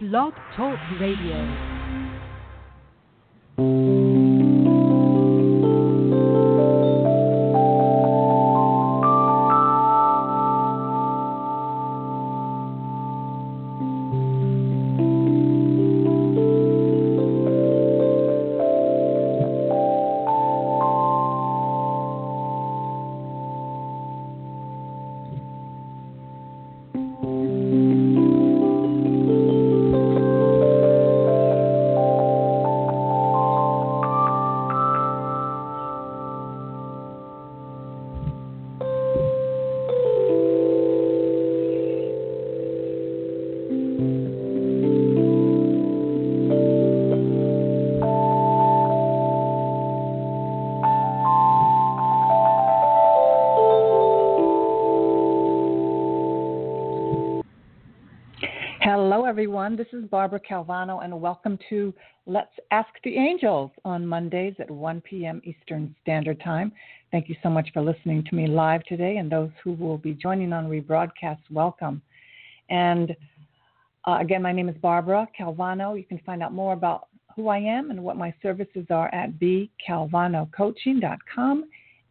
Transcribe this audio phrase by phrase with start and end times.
[0.00, 1.77] Blog Talk Radio.
[59.68, 59.86] Everyone.
[59.92, 61.92] This is Barbara Calvano, and welcome to
[62.24, 65.42] Let's Ask the Angels on Mondays at 1 p.m.
[65.44, 66.72] Eastern Standard Time.
[67.12, 70.14] Thank you so much for listening to me live today, and those who will be
[70.14, 72.00] joining on rebroadcast, welcome.
[72.70, 73.14] And
[74.06, 75.98] uh, again, my name is Barbara Calvano.
[75.98, 79.38] You can find out more about who I am and what my services are at
[79.38, 81.64] bcalvanocoaching.com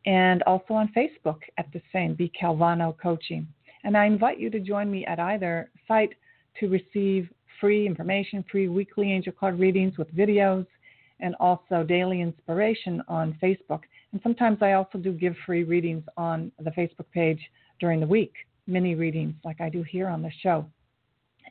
[0.06, 3.48] and also on Facebook at the same, B Calvano Coaching.
[3.84, 6.14] And I invite you to join me at either site
[6.60, 7.30] to receive
[7.60, 10.66] free information, free weekly angel card readings with videos,
[11.20, 13.82] and also daily inspiration on Facebook.
[14.12, 17.40] And sometimes I also do give free readings on the Facebook page
[17.80, 18.34] during the week,
[18.68, 20.66] mini readings like I do here on the show.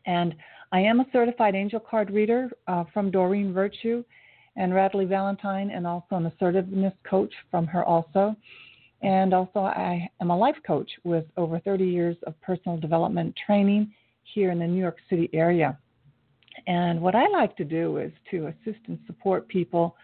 [0.07, 0.35] And
[0.73, 4.05] I am a certified angel card reader uh, from Doreen Virtue
[4.57, 8.35] and Radleigh Valentine, and also an assertiveness coach from her also.
[9.03, 13.93] And also, I am a life coach with over 30 years of personal development training
[14.23, 15.79] here in the New York City area.
[16.67, 19.97] And what I like to do is to assist and support people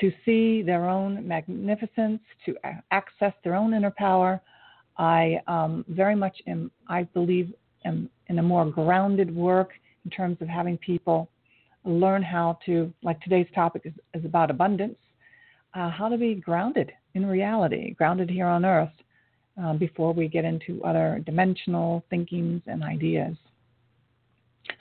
[0.00, 2.56] to see their own magnificence, to
[2.90, 4.40] access their own inner power.
[4.96, 7.52] I um, very much am, I believe,
[7.84, 9.70] am in a more grounded work
[10.04, 11.28] in terms of having people
[11.84, 14.98] learn how to, like today's topic is, is about abundance,
[15.74, 18.92] uh, how to be grounded in reality, grounded here on earth.
[19.62, 23.36] Uh, before we get into other dimensional thinkings and ideas.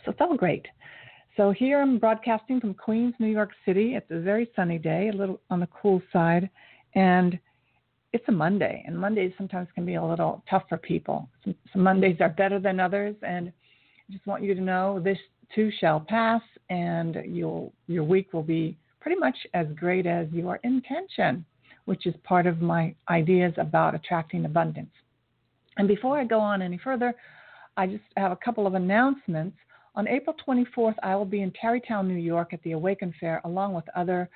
[0.06, 0.66] So it's all great.
[1.42, 3.96] So here I'm broadcasting from Queens, New York City.
[3.96, 6.48] It's a very sunny day, a little on the cool side,
[6.94, 7.40] and
[8.14, 8.84] it's a Monday.
[8.86, 11.28] And Mondays sometimes can be a little tough for people.
[11.44, 15.18] Some, some Mondays are better than others, and I just want you to know this
[15.56, 20.60] too shall pass, and you'll your week will be pretty much as great as your
[20.64, 21.44] intention,
[21.86, 24.94] which is part of my ideas about attracting abundance.
[25.78, 27.16] And before I go on any further,
[27.78, 29.58] I just have a couple of announcements.
[29.94, 33.74] On April 24th, I will be in Tarrytown, New York at the Awaken Fair, along
[33.74, 34.30] with other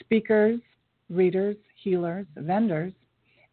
[0.00, 0.58] speakers,
[1.10, 2.94] readers, healers, vendors.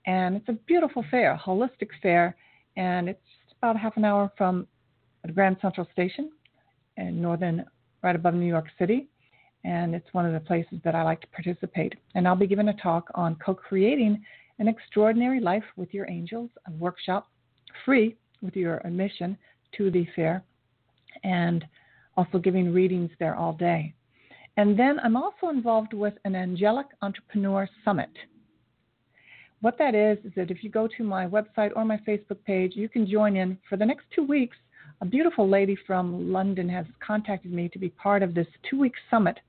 [0.05, 2.35] And it's a beautiful fair, holistic fair,
[2.77, 3.19] and it's
[3.57, 4.67] about half an hour from
[5.25, 6.31] the Grand Central Station
[6.95, 7.65] in northern,
[8.03, 9.07] right above New York City.
[9.65, 11.95] And it's one of the places that I like to participate.
[12.15, 14.23] And I'll be giving a talk on co creating
[14.59, 17.27] an extraordinary life with your angels, a workshop
[17.83, 19.37] free with your admission
[19.77, 20.43] to the fair
[21.23, 21.66] and
[22.17, 23.94] also giving readings there all day.
[24.57, 28.11] And then I'm also involved with an Angelic Entrepreneur Summit.
[29.61, 32.73] What that is, is that if you go to my website or my Facebook page,
[32.75, 34.57] you can join in for the next two weeks.
[35.01, 38.94] A beautiful lady from London has contacted me to be part of this two week
[39.09, 39.40] summit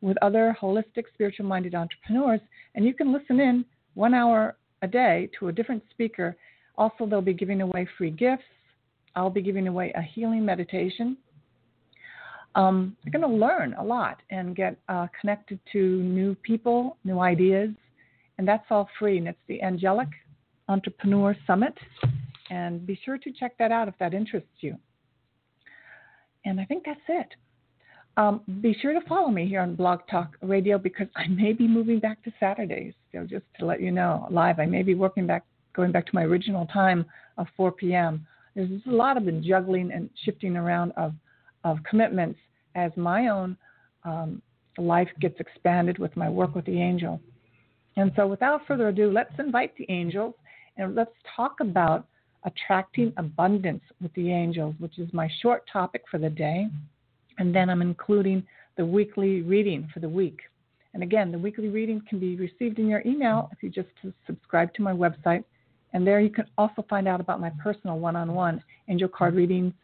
[0.00, 2.40] with other holistic, spiritual minded entrepreneurs.
[2.74, 6.36] And you can listen in one hour a day to a different speaker.
[6.76, 8.42] Also, they'll be giving away free gifts
[9.14, 11.16] I'll be giving away a healing meditation.
[12.54, 17.20] Um, you're going to learn a lot and get uh, connected to new people, new
[17.20, 17.70] ideas,
[18.38, 19.18] and that's all free.
[19.18, 20.08] And it's the Angelic
[20.68, 21.74] Entrepreneur Summit.
[22.50, 24.76] And be sure to check that out if that interests you.
[26.44, 27.28] And I think that's it.
[28.18, 31.66] Um, be sure to follow me here on Blog Talk Radio because I may be
[31.66, 32.92] moving back to Saturdays.
[33.12, 36.14] So just to let you know, live, I may be working back, going back to
[36.14, 37.06] my original time
[37.38, 38.26] of 4 p.m.
[38.54, 41.14] There's a lot of the juggling and shifting around of,
[41.64, 42.38] of commitments
[42.74, 43.56] as my own
[44.04, 44.42] um,
[44.78, 47.20] life gets expanded with my work with the angel.
[47.96, 50.34] And so, without further ado, let's invite the angels
[50.76, 52.06] and let's talk about
[52.44, 56.66] attracting abundance with the angels, which is my short topic for the day.
[57.38, 58.44] And then I'm including
[58.76, 60.40] the weekly reading for the week.
[60.94, 63.88] And again, the weekly reading can be received in your email if you just
[64.26, 65.44] subscribe to my website,
[65.92, 69.34] and there you can also find out about my personal one on one angel card
[69.34, 69.74] readings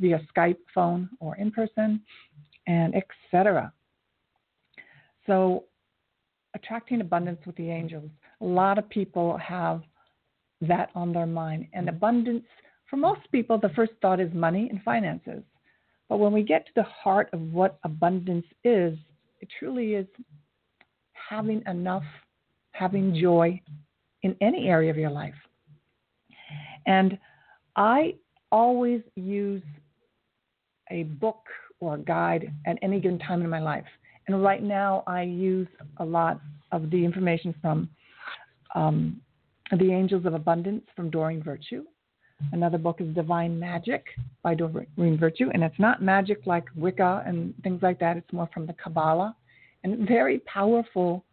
[0.00, 2.00] via Skype, phone, or in person,
[2.66, 3.72] and etc.
[5.26, 5.64] So,
[6.54, 8.10] attracting abundance with the angels.
[8.40, 9.82] A lot of people have
[10.60, 11.66] that on their mind.
[11.72, 12.44] And abundance,
[12.88, 15.42] for most people, the first thought is money and finances.
[16.08, 18.96] But when we get to the heart of what abundance is,
[19.40, 20.06] it truly is
[21.12, 22.04] having enough,
[22.72, 23.60] having joy
[24.22, 25.34] in any area of your life.
[26.86, 27.18] And
[27.76, 28.14] I
[28.52, 29.62] always use
[30.90, 31.44] a book
[31.80, 33.84] or a guide at any given time in my life.
[34.28, 35.68] And right now, I use
[35.98, 36.40] a lot
[36.72, 37.88] of the information from
[38.74, 39.20] um,
[39.76, 41.84] The Angels of Abundance from Doreen Virtue.
[42.52, 44.04] Another book is Divine Magic
[44.42, 48.16] by Doreen Virtue, and it's not magic like Wicca and things like that.
[48.16, 49.34] It's more from the Kabbalah,
[49.84, 51.24] and very powerful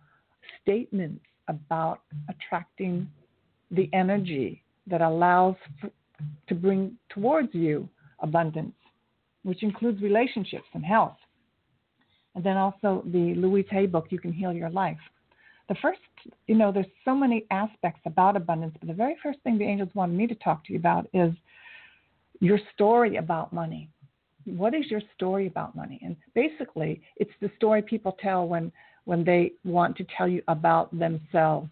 [0.61, 3.09] statements about attracting
[3.71, 5.89] the energy that allows for,
[6.47, 7.87] to bring towards you
[8.19, 8.75] abundance,
[9.43, 11.17] which includes relationships and health.
[12.35, 14.97] And then also the Louise Hay book, You Can Heal Your Life.
[15.69, 15.99] The first,
[16.47, 19.89] you know, there's so many aspects about abundance, but the very first thing the angels
[19.93, 21.31] wanted me to talk to you about is
[22.39, 23.89] your story about money.
[24.45, 26.01] What is your story about money?
[26.03, 28.71] And basically, it's the story people tell when
[29.05, 31.69] when they want to tell you about themselves.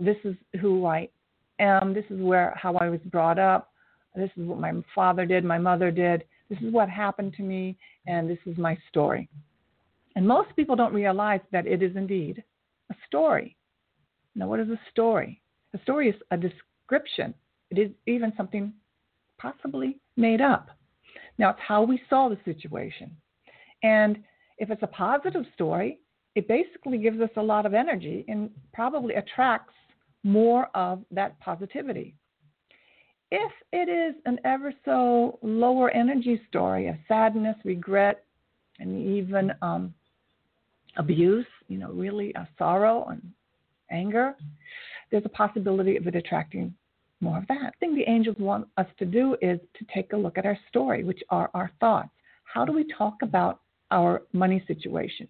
[0.00, 1.08] This is who I
[1.62, 1.94] am.
[1.94, 3.70] This is where how I was brought up.
[4.14, 6.24] This is what my father did, my mother did.
[6.50, 9.28] This is what happened to me, and this is my story.
[10.16, 12.44] And most people don't realize that it is indeed
[12.90, 13.56] a story.
[14.34, 15.40] Now, what is a story?
[15.74, 17.32] A story is a description.
[17.70, 18.74] It is even something
[19.38, 20.68] possibly made up.
[21.38, 23.16] Now, it's how we saw the situation.
[23.82, 24.22] And
[24.58, 26.00] if it's a positive story,
[26.34, 29.74] it basically gives us a lot of energy and probably attracts
[30.24, 32.14] more of that positivity.
[33.30, 38.24] If it is an ever so lower energy story of sadness, regret,
[38.78, 39.94] and even um,
[40.96, 43.22] abuse, you know, really a sorrow and
[43.90, 44.34] anger,
[45.10, 46.74] there's a possibility of it attracting
[47.20, 47.74] more of that.
[47.80, 51.04] Thing the angels want us to do is to take a look at our story,
[51.04, 52.10] which are our thoughts.
[52.44, 53.60] How do we talk about
[53.90, 55.28] our money situation?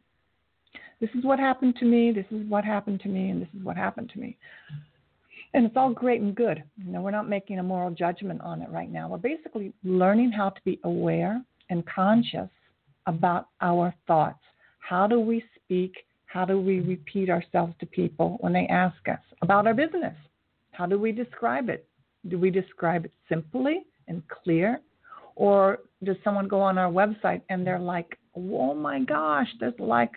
[1.02, 3.64] This is what happened to me, this is what happened to me, and this is
[3.64, 4.36] what happened to me.
[5.52, 6.62] And it's all great and good.
[6.78, 9.08] You know, we're not making a moral judgment on it right now.
[9.08, 12.48] We're basically learning how to be aware and conscious
[13.06, 14.38] about our thoughts.
[14.78, 15.92] How do we speak?
[16.26, 20.14] How do we repeat ourselves to people when they ask us about our business?
[20.70, 21.84] How do we describe it?
[22.28, 24.80] Do we describe it simply and clear?
[25.34, 30.12] Or does someone go on our website and they're like, oh my gosh, there's like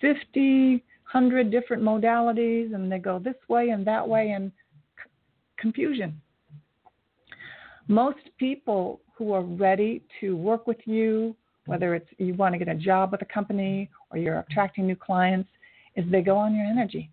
[0.00, 0.82] 50,
[1.12, 4.50] 100 different modalities, and they go this way and that way, and
[4.96, 5.10] c-
[5.58, 6.20] confusion.
[7.86, 11.36] Most people who are ready to work with you,
[11.66, 14.96] whether it's you want to get a job with a company or you're attracting new
[14.96, 15.48] clients,
[15.96, 17.10] is they go on your energy.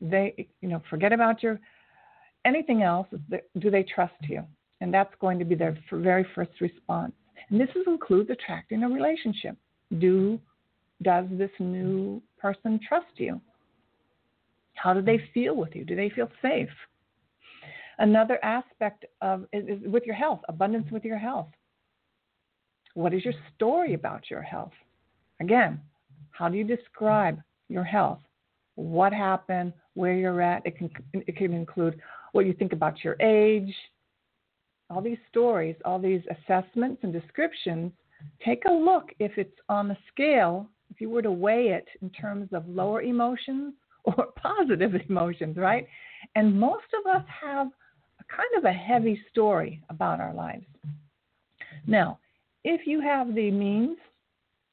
[0.00, 1.60] They, you know, forget about your
[2.44, 3.06] anything else.
[3.58, 4.42] Do they trust you?
[4.80, 7.12] And that's going to be their very first response.
[7.50, 9.56] And this includes attracting a relationship.
[9.98, 10.40] Do
[11.02, 13.40] does this new person trust you?
[14.74, 15.84] How do they feel with you?
[15.84, 16.68] Do they feel safe?
[17.98, 21.48] Another aspect of is, with your health, abundance with your health.
[22.94, 24.72] What is your story about your health?
[25.40, 25.80] Again,
[26.30, 28.20] how do you describe your health?
[28.76, 29.72] What happened?
[29.94, 30.66] Where you're at?
[30.66, 32.00] It can it can include
[32.32, 33.72] what you think about your age.
[34.90, 37.92] All these stories, all these assessments and descriptions.
[38.44, 42.10] Take a look if it's on the scale if you were to weigh it in
[42.10, 43.74] terms of lower emotions
[44.04, 45.86] or positive emotions, right?
[46.36, 47.68] And most of us have
[48.20, 50.66] a kind of a heavy story about our lives.
[51.86, 52.18] Now,
[52.62, 53.98] if you have the means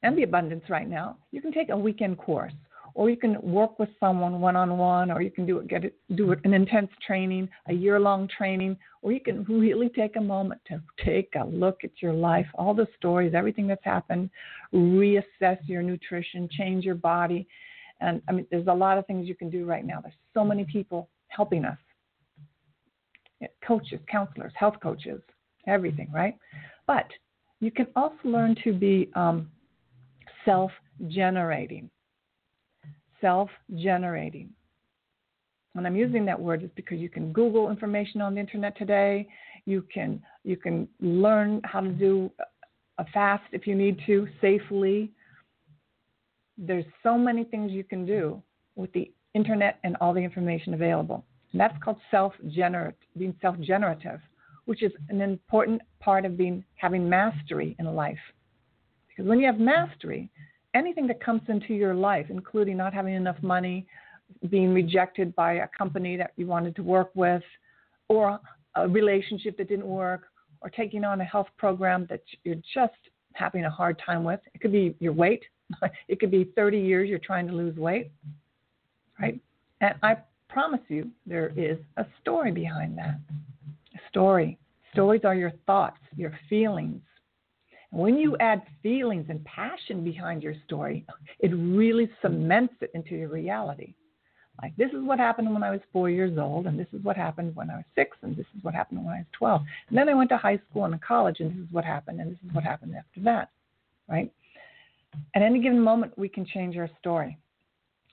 [0.02, 2.52] and the abundance right now, you can take a weekend course
[2.94, 5.84] or you can work with someone one on one, or you can do it, get
[5.84, 10.16] it, do it an intense training, a year long training, or you can really take
[10.16, 14.30] a moment to take a look at your life, all the stories, everything that's happened,
[14.74, 17.46] reassess your nutrition, change your body.
[18.00, 20.00] And I mean, there's a lot of things you can do right now.
[20.00, 21.78] There's so many people helping us
[23.66, 25.20] coaches, counselors, health coaches,
[25.66, 26.36] everything, right?
[26.86, 27.06] But
[27.60, 29.50] you can also learn to be um,
[30.44, 30.70] self
[31.08, 31.90] generating
[33.22, 34.50] self generating.
[35.72, 39.26] When I'm using that word, it's because you can Google information on the internet today.
[39.64, 42.30] You can you can learn how to do
[42.98, 45.10] a fast if you need to safely.
[46.58, 48.42] There's so many things you can do
[48.76, 51.24] with the internet and all the information available.
[51.52, 54.20] And that's called self generate being self-generative,
[54.66, 58.18] which is an important part of being having mastery in life.
[59.08, 60.30] Because when you have mastery,
[60.74, 63.86] anything that comes into your life, including not having enough money,
[64.48, 67.42] being rejected by a company that you wanted to work with,
[68.08, 68.38] or
[68.76, 70.28] a relationship that didn't work,
[70.60, 72.94] or taking on a health program that you're just
[73.34, 74.40] having a hard time with.
[74.54, 75.42] It could be your weight.
[76.08, 78.10] it could be 30 years you're trying to lose weight,
[79.20, 79.38] right?
[79.80, 80.16] And I
[80.48, 83.18] promise you, there is a story behind that.
[83.94, 84.58] A story.
[84.92, 87.00] Stories are your thoughts, your feelings.
[87.92, 91.04] When you add feelings and passion behind your story,
[91.40, 93.92] it really cements it into your reality.
[94.62, 97.18] Like, this is what happened when I was four years old, and this is what
[97.18, 99.60] happened when I was six, and this is what happened when I was 12.
[99.90, 102.32] And then I went to high school and college, and this is what happened, and
[102.32, 103.50] this is what happened after that,
[104.08, 104.32] right?
[105.34, 107.36] At any given moment, we can change our story.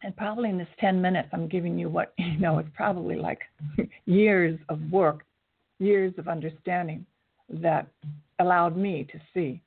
[0.03, 3.39] And probably in this 10 minutes, I'm giving you what, you know, it's probably like
[4.05, 5.23] years of work,
[5.79, 7.05] years of understanding
[7.49, 7.87] that
[8.39, 9.61] allowed me to see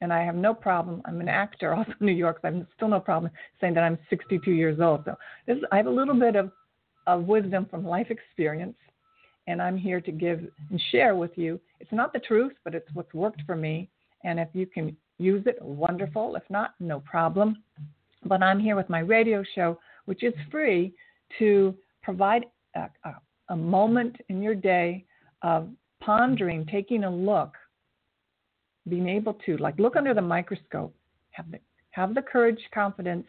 [0.00, 1.02] and I have no problem.
[1.04, 2.38] I'm an actor, also in New York.
[2.42, 5.02] So I'm still no problem saying that I'm 62 years old.
[5.04, 6.50] So this, I have a little bit of,
[7.06, 8.76] of wisdom from life experience,
[9.46, 11.60] and I'm here to give and share with you.
[11.80, 13.88] It's not the truth, but it's what's worked for me.
[14.24, 16.36] And if you can use it, wonderful.
[16.36, 17.62] If not, no problem.
[18.24, 20.94] But I'm here with my radio show, which is free,
[21.38, 23.14] to provide a, a,
[23.50, 25.04] a moment in your day
[25.42, 25.68] of
[26.00, 27.54] pondering, taking a look
[28.88, 30.94] being able to like look under the microscope,
[31.32, 31.58] have the
[31.90, 33.26] have the courage, confidence,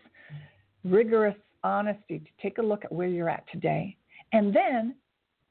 [0.84, 3.96] rigorous honesty to take a look at where you're at today,
[4.34, 4.96] and then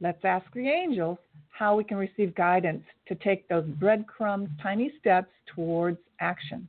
[0.00, 1.19] let's ask the angels
[1.50, 6.67] how we can receive guidance to take those breadcrumbs, tiny steps towards action.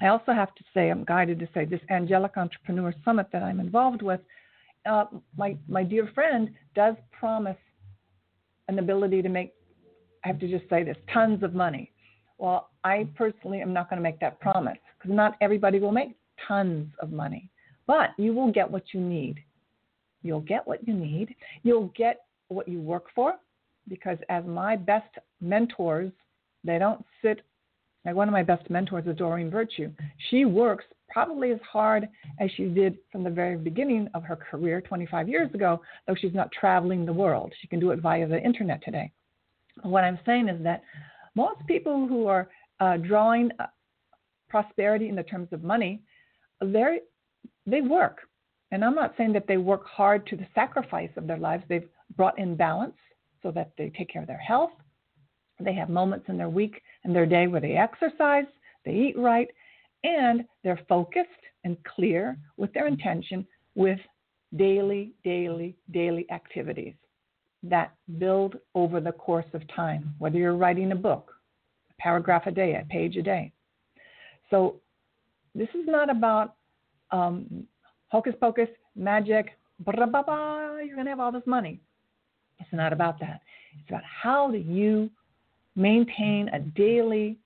[0.00, 3.60] I also have to say, I'm guided to say, this Angelic Entrepreneur Summit that I'm
[3.60, 4.20] involved with,
[4.86, 7.56] uh, my, my dear friend does promise
[8.68, 9.52] an ability to make,
[10.24, 11.90] I have to just say this, tons of money.
[12.38, 16.16] Well, I personally am not going to make that promise because not everybody will make
[16.46, 17.50] tons of money,
[17.86, 19.42] but you will get what you need.
[20.22, 21.34] You'll get what you need.
[21.62, 23.34] You'll get what you work for
[23.88, 26.10] because, as my best mentors,
[26.64, 27.42] they don't sit.
[28.04, 29.90] Like one of my best mentors is Doreen Virtue.
[30.30, 32.08] She works probably as hard
[32.40, 36.34] as she did from the very beginning of her career 25 years ago, though she's
[36.34, 37.52] not traveling the world.
[37.60, 39.12] She can do it via the internet today.
[39.82, 40.82] What I'm saying is that
[41.34, 42.48] most people who are
[42.80, 43.66] uh, drawing uh,
[44.48, 46.02] prosperity in the terms of money,
[46.60, 47.00] they
[47.66, 48.18] they work,
[48.70, 51.64] and I'm not saying that they work hard to the sacrifice of their lives.
[51.68, 52.96] They've brought in balance
[53.42, 54.70] so that they take care of their health.
[55.60, 58.46] They have moments in their week and their day where they exercise,
[58.84, 59.48] they eat right,
[60.04, 61.28] and they're focused
[61.64, 63.98] and clear with their intention with
[64.56, 66.94] daily, daily, daily activities
[67.62, 71.32] that build over the course of time, whether you're writing a book,
[71.90, 73.50] a paragraph a day, a page a day.
[74.50, 74.76] So
[75.54, 76.54] this is not about
[77.10, 77.66] um,
[78.08, 79.46] hocus pocus, magic,
[79.80, 81.80] blah, blah, blah, you're going to have all this money.
[82.60, 83.40] It's not about that.
[83.78, 85.10] It's about how do you
[85.74, 87.38] maintain a daily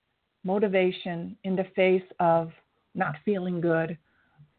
[0.43, 2.51] motivation in the face of
[2.95, 3.97] not feeling good,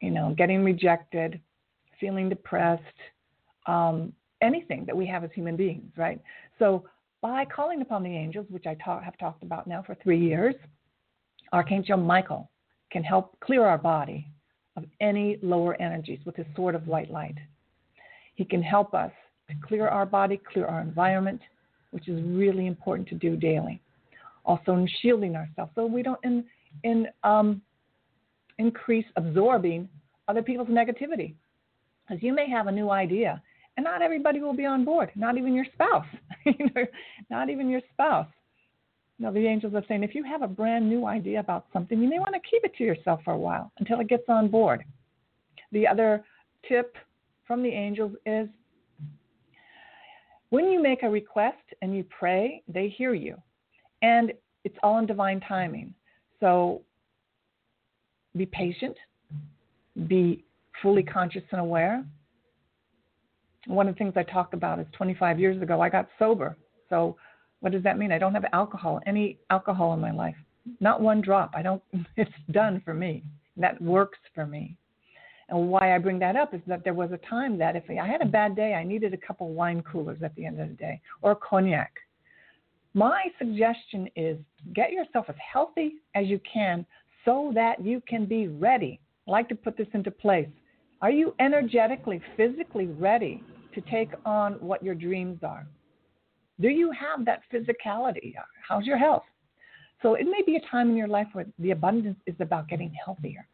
[0.00, 1.40] you know, getting rejected,
[1.98, 2.82] feeling depressed,
[3.66, 6.20] um, anything that we have as human beings, right?
[6.58, 6.84] So
[7.20, 10.54] by calling upon the angels, which I ta- have talked about now for three years,
[11.52, 12.50] Archangel Michael
[12.90, 14.26] can help clear our body
[14.76, 17.36] of any lower energies with his sword of white light.
[18.34, 19.12] He can help us
[19.48, 21.40] to clear our body, clear our environment,
[21.90, 23.82] which is really important to do daily.
[24.50, 26.44] Also, in shielding ourselves so we don't in,
[26.82, 27.62] in, um,
[28.58, 29.88] increase absorbing
[30.26, 31.34] other people's negativity.
[32.02, 33.40] Because you may have a new idea
[33.76, 36.04] and not everybody will be on board, not even your spouse.
[37.30, 38.26] not even your spouse.
[39.20, 42.08] Now the angels are saying if you have a brand new idea about something, you
[42.08, 44.82] may want to keep it to yourself for a while until it gets on board.
[45.70, 46.24] The other
[46.68, 46.96] tip
[47.46, 48.48] from the angels is
[50.48, 53.36] when you make a request and you pray, they hear you.
[54.02, 54.32] And
[54.64, 55.94] it's all in divine timing.
[56.38, 56.82] So
[58.36, 58.96] be patient,
[60.06, 60.44] be
[60.82, 62.04] fully conscious and aware,
[63.66, 66.56] one of the things I talk about is 25 years ago, I got sober.
[66.88, 67.16] So,
[67.60, 68.10] what does that mean?
[68.10, 70.36] I don't have alcohol, any alcohol in my life,
[70.80, 71.52] not one drop.
[71.54, 71.82] I don't.
[72.16, 73.22] It's done for me.
[73.56, 74.76] That works for me.
[75.50, 78.06] And why I bring that up is that there was a time that if I
[78.06, 80.74] had a bad day, I needed a couple wine coolers at the end of the
[80.74, 81.92] day or cognac.
[82.94, 84.36] My suggestion is
[84.74, 86.84] get yourself as healthy as you can
[87.24, 88.98] so that you can be ready.
[89.28, 90.48] I like to put this into place.
[91.02, 93.42] Are you energetically, physically ready
[93.74, 95.66] to take on what your dreams are?
[96.60, 98.34] Do you have that physicality?
[98.68, 99.22] How's your health?
[100.02, 102.92] So it may be a time in your life where the abundance is about getting
[103.04, 103.46] healthier.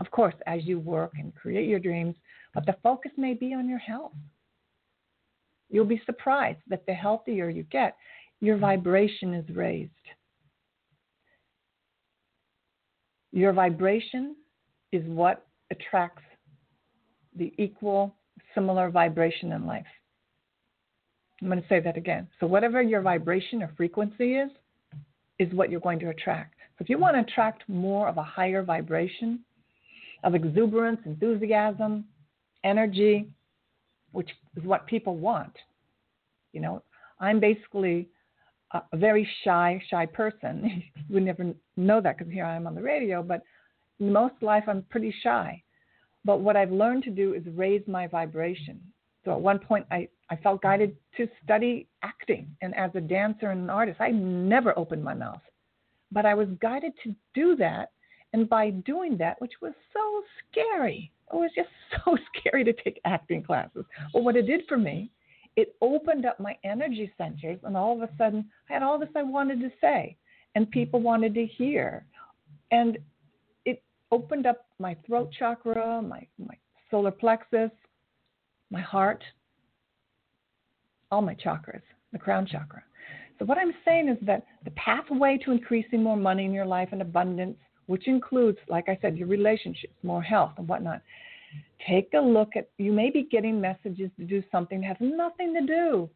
[0.00, 2.16] Of course, as you work and create your dreams,
[2.54, 4.12] but the focus may be on your health.
[5.70, 7.96] You'll be surprised that the healthier you get,
[8.40, 9.90] your vibration is raised.
[13.32, 14.34] Your vibration
[14.92, 16.22] is what attracts
[17.36, 18.14] the equal,
[18.54, 19.86] similar vibration in life.
[21.40, 22.28] I'm going to say that again.
[22.40, 24.50] So, whatever your vibration or frequency is,
[25.38, 26.54] is what you're going to attract.
[26.78, 29.40] So, if you want to attract more of a higher vibration
[30.24, 32.04] of exuberance, enthusiasm,
[32.64, 33.28] energy,
[34.12, 35.52] which is what people want,
[36.52, 36.82] you know,
[37.20, 38.08] I'm basically
[38.72, 40.82] a very shy, shy person.
[41.08, 43.42] you would never know that because here I am on the radio, but
[43.98, 45.62] most life I'm pretty shy.
[46.24, 48.80] But what I've learned to do is raise my vibration.
[49.24, 52.48] So at one point I, I felt guided to study acting.
[52.62, 55.42] And as a dancer and an artist, I never opened my mouth.
[56.12, 57.90] But I was guided to do that.
[58.32, 61.68] And by doing that, which was so scary, it was just
[62.04, 63.84] so scary to take acting classes.
[64.12, 65.10] But what it did for me
[65.60, 69.10] it opened up my energy centers, and all of a sudden, I had all this
[69.14, 70.16] I wanted to say,
[70.54, 70.72] and mm-hmm.
[70.72, 72.06] people wanted to hear.
[72.70, 72.96] And
[73.66, 76.54] it opened up my throat chakra, my, my
[76.90, 77.70] solar plexus,
[78.70, 79.22] my heart,
[81.10, 82.82] all my chakras, the crown chakra.
[83.38, 86.88] So, what I'm saying is that the pathway to increasing more money in your life
[86.92, 91.02] and abundance, which includes, like I said, your relationships, more health, and whatnot,
[91.88, 95.54] Take a look at, you may be getting messages to do something that has nothing
[95.54, 96.10] to do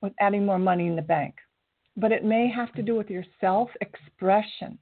[0.00, 1.34] with adding more money in the bank,
[1.96, 4.78] but it may have to do with your self expression.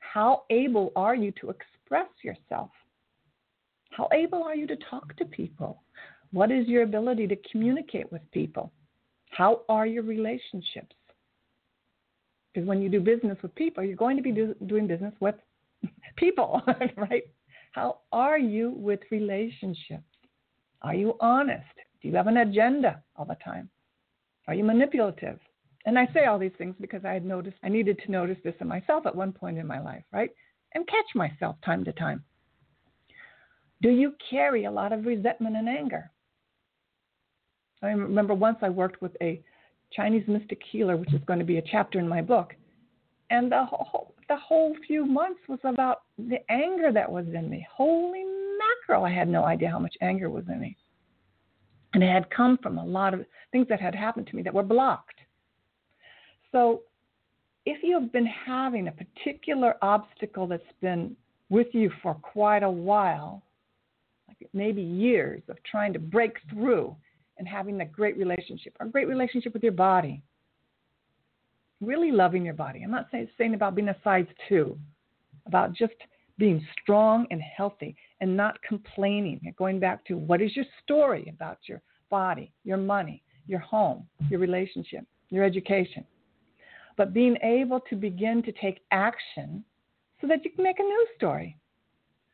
[0.00, 2.70] How able are you to express yourself?
[3.90, 5.82] How able are you to talk to people?
[6.32, 8.72] What is your ability to communicate with people?
[9.30, 10.96] How are your relationships?
[12.52, 15.34] Because when you do business with people, you're going to be do, doing business with
[16.16, 16.60] people,
[16.96, 17.24] right?
[17.72, 20.04] How are you with relationships?
[20.82, 21.64] Are you honest?
[22.00, 23.70] Do you have an agenda all the time?
[24.46, 25.38] Are you manipulative?
[25.86, 28.54] And I say all these things because I had noticed I needed to notice this
[28.60, 30.30] in myself at one point in my life, right?
[30.74, 32.22] And catch myself time to time.
[33.80, 36.10] Do you carry a lot of resentment and anger?
[37.82, 39.42] I remember once I worked with a
[39.92, 42.54] Chinese mystic healer, which is going to be a chapter in my book,
[43.30, 47.66] and the whole the whole few months was about the anger that was in me.
[47.70, 48.24] Holy
[48.58, 50.74] mackerel, I had no idea how much anger was in me.
[51.92, 54.54] And it had come from a lot of things that had happened to me that
[54.54, 55.16] were blocked.
[56.50, 56.80] So,
[57.66, 61.14] if you have been having a particular obstacle that's been
[61.50, 63.42] with you for quite a while,
[64.28, 66.96] like maybe years of trying to break through
[67.36, 70.22] and having a great relationship, a great relationship with your body,
[71.82, 72.82] really loving your body.
[72.82, 74.78] I'm not saying, saying about being a size two,
[75.46, 75.94] about just
[76.38, 79.40] being strong and healthy and not complaining.
[79.58, 84.40] Going back to what is your story about your body, your money, your home, your
[84.40, 86.04] relationship, your education.
[86.96, 89.64] But being able to begin to take action
[90.20, 91.56] so that you can make a new story.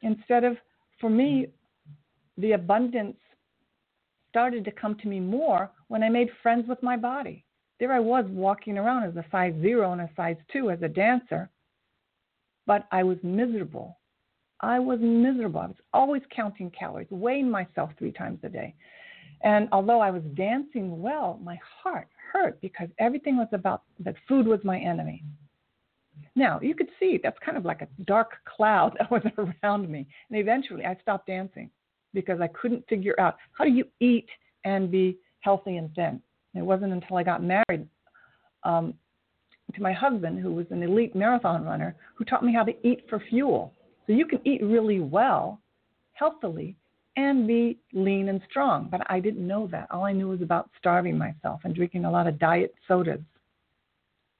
[0.03, 0.57] Instead of,
[1.01, 1.47] for me,
[2.37, 3.17] the abundance
[4.29, 7.45] started to come to me more when I made friends with my body
[7.81, 10.89] there I was walking around as a size zero and a size two as a
[10.89, 11.49] dancer,
[12.67, 13.99] but I was miserable.
[14.61, 15.61] I was miserable.
[15.61, 18.75] I was always counting calories, weighing myself three times a day.
[19.43, 24.47] And although I was dancing well, my heart hurt because everything was about that food
[24.47, 25.23] was my enemy.
[26.35, 30.07] Now, you could see that's kind of like a dark cloud that was around me.
[30.31, 31.71] And eventually I stopped dancing
[32.15, 34.29] because I couldn't figure out how do you eat
[34.65, 36.21] and be healthy and thin.
[36.59, 37.87] It wasn't until I got married
[38.65, 38.95] um,
[39.75, 43.05] to my husband, who was an elite marathon runner, who taught me how to eat
[43.09, 43.73] for fuel.
[44.07, 45.61] So you can eat really well,
[46.13, 46.77] healthily,
[47.17, 48.89] and be lean and strong.
[48.91, 49.89] But I didn't know that.
[49.91, 53.21] All I knew was about starving myself and drinking a lot of diet sodas,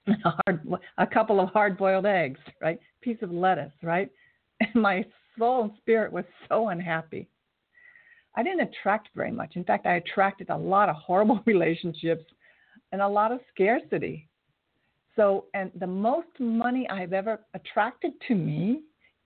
[0.07, 0.13] a,
[0.47, 2.79] hard, a couple of hard-boiled eggs, right?
[3.01, 4.11] Piece of lettuce, right?
[4.61, 5.05] And my
[5.39, 7.29] soul and spirit was so unhappy.
[8.39, 9.57] I didn't attract very much.
[9.57, 12.25] In fact, I attracted a lot of horrible relationships
[12.93, 14.29] and a lot of scarcity.
[15.17, 18.83] So, and the most money I've ever attracted to me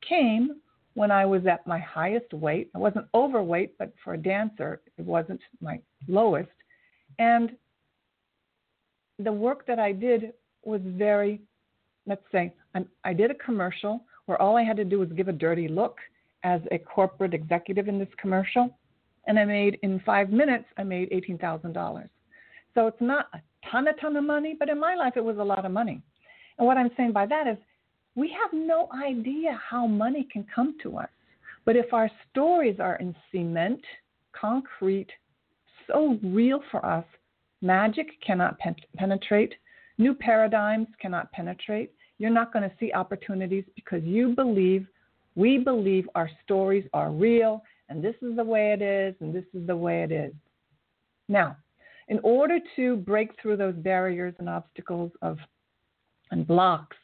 [0.09, 0.63] came
[0.95, 2.71] when I was at my highest weight.
[2.75, 6.49] I wasn't overweight, but for a dancer, it wasn't my lowest.
[7.19, 7.53] And
[9.19, 10.33] the work that I did
[10.65, 11.43] was very,
[12.07, 12.55] let's say,
[13.05, 15.99] I, did a commercial where all I had to do was give a dirty look
[16.45, 18.75] as a corporate executive in this commercial
[19.27, 22.09] and I made in five minutes, I made $18,000.
[22.75, 25.39] So it's not a ton, a ton of money, but in my life, it was
[25.39, 26.03] a lot of money.
[26.59, 27.57] And what I'm saying by that is
[28.15, 31.09] we have no idea how money can come to us.
[31.65, 33.81] But if our stories are in cement,
[34.33, 35.09] concrete,
[35.87, 37.05] so real for us,
[37.61, 39.55] magic cannot pen- penetrate,
[39.99, 41.93] new paradigms cannot penetrate.
[42.19, 44.87] You're not going to see opportunities because you believe,
[45.35, 49.45] we believe our stories are real, and this is the way it is, and this
[49.55, 50.33] is the way it is.
[51.29, 51.57] Now,
[52.09, 55.39] in order to break through those barriers and obstacles of
[56.31, 56.97] and blocks,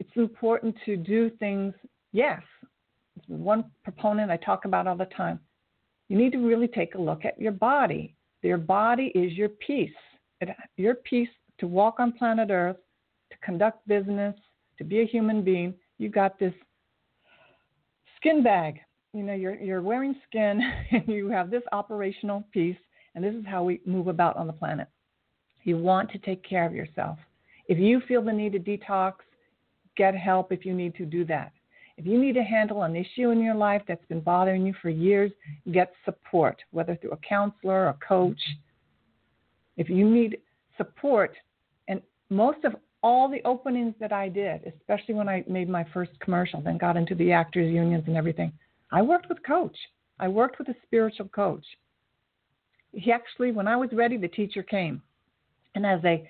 [0.00, 1.74] it's important to do things,
[2.12, 2.40] yes.
[3.26, 5.40] One proponent I talk about all the time.
[6.08, 8.14] You need to really take a look at your body.
[8.42, 9.90] Your body is your piece.
[10.40, 12.76] It, your piece to walk on planet Earth,
[13.30, 14.34] to conduct business,
[14.78, 15.74] to be a human being.
[15.98, 16.54] You got this
[18.16, 18.80] skin bag.
[19.12, 22.76] You know, you're you're wearing skin, and you have this operational piece,
[23.14, 24.88] and this is how we move about on the planet.
[25.64, 27.18] You want to take care of yourself.
[27.68, 29.14] If you feel the need to detox,
[29.96, 31.52] get help if you need to do that.
[31.98, 34.88] If you need to handle an issue in your life that's been bothering you for
[34.88, 35.32] years,
[35.72, 38.40] get support, whether through a counselor or a coach.
[39.76, 40.38] If you need
[40.76, 41.34] support,
[41.88, 46.12] and most of all the openings that I did, especially when I made my first
[46.20, 48.52] commercial, then got into the actors unions and everything,
[48.90, 49.76] I worked with coach.
[50.18, 51.64] I worked with a spiritual coach.
[52.92, 55.02] He actually, when I was ready, the teacher came,
[55.74, 56.28] and as a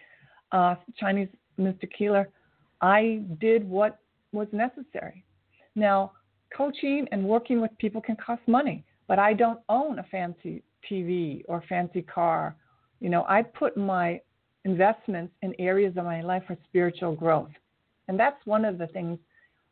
[0.52, 2.28] uh, Chinese mystic healer,
[2.80, 3.98] I did what
[4.32, 5.24] was necessary.
[5.74, 6.12] Now,
[6.56, 11.42] coaching and working with people can cost money, but I don't own a fancy TV
[11.48, 12.56] or fancy car.
[13.00, 14.20] You know, I put my
[14.64, 17.50] investments in areas of my life for spiritual growth.
[18.08, 19.18] And that's one of the things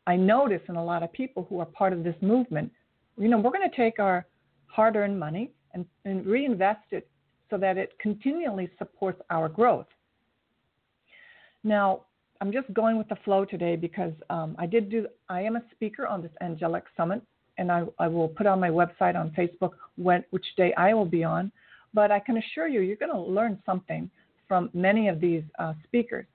[0.05, 2.71] I notice in a lot of people who are part of this movement.
[3.17, 4.25] You know, we're going to take our
[4.67, 7.09] hard earned money and, and reinvest it
[7.49, 9.87] so that it continually supports our growth.
[11.63, 12.01] Now,
[12.39, 15.07] I'm just going with the flow today because um, I did do.
[15.29, 17.21] I am a speaker on this angelic summit,
[17.57, 21.05] and I, I will put on my website on Facebook when which day I will
[21.05, 21.51] be on.
[21.93, 24.11] But I can assure you, you're going to learn something
[24.47, 26.27] from many of these uh, speakers.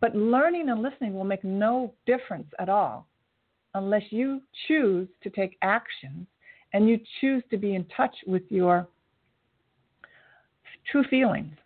[0.00, 3.06] But learning and listening will make no difference at all
[3.74, 6.26] unless you choose to take action
[6.72, 8.88] and you choose to be in touch with your
[10.90, 11.56] true feelings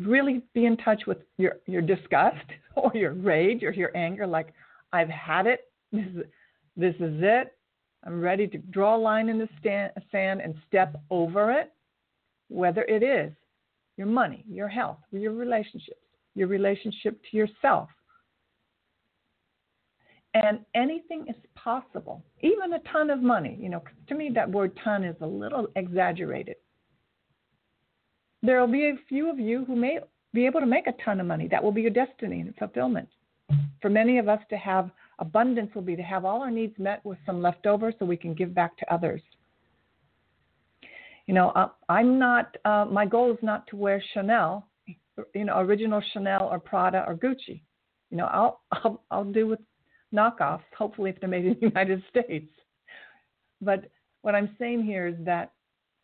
[0.00, 2.44] really be in touch with your, your disgust
[2.74, 4.52] or your rage or your anger, like,
[4.92, 5.70] I've had it.
[5.92, 6.22] This is,
[6.76, 7.54] this is it.
[8.04, 11.72] I'm ready to draw a line in the stand, sand and step over it,
[12.48, 13.32] whether it is
[13.96, 15.98] your money, your health, your relationships,
[16.34, 17.88] your relationship to yourself.
[20.34, 23.56] And anything is possible, even a ton of money.
[23.60, 26.56] You know, to me, that word ton is a little exaggerated
[28.42, 29.98] there will be a few of you who may
[30.32, 31.48] be able to make a ton of money.
[31.48, 33.08] That will be your destiny and fulfillment.
[33.80, 37.04] For many of us to have abundance will be to have all our needs met
[37.04, 39.22] with some left over so we can give back to others.
[41.26, 44.66] You know, uh, I'm not, uh, my goal is not to wear Chanel,
[45.34, 47.60] you know, original Chanel or Prada or Gucci.
[48.10, 49.60] You know, I'll, I'll, I'll do with
[50.14, 52.50] knockoffs, hopefully if they're made in the United States.
[53.60, 53.90] But
[54.22, 55.52] what I'm saying here is that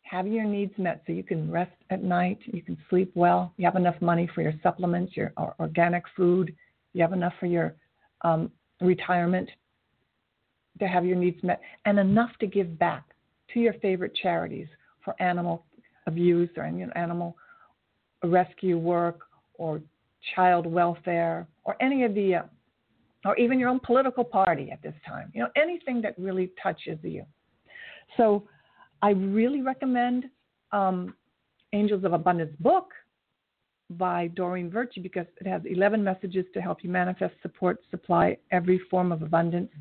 [0.03, 3.65] having your needs met so you can rest at night, you can sleep well, you
[3.65, 6.55] have enough money for your supplements, your organic food,
[6.93, 7.75] you have enough for your
[8.21, 9.49] um, retirement
[10.79, 13.03] to have your needs met, and enough to give back
[13.53, 14.67] to your favorite charities
[15.03, 15.65] for animal
[16.07, 17.35] abuse or animal
[18.23, 19.21] rescue work
[19.55, 19.81] or
[20.35, 22.43] child welfare or any of the, uh,
[23.25, 25.31] or even your own political party at this time.
[25.33, 27.25] You know, anything that really touches you.
[28.17, 28.43] So
[29.01, 30.25] I really recommend
[30.71, 31.15] um,
[31.73, 32.91] Angels of Abundance book
[33.91, 38.79] by Doreen Virtue because it has 11 messages to help you manifest, support, supply every
[38.89, 39.71] form of abundance.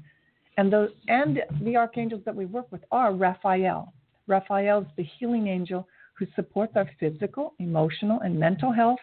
[0.57, 3.92] And the, and the archangels that we work with are Raphael.
[4.26, 5.87] Raphael is the healing angel
[6.18, 9.00] who supports our physical, emotional, and mental health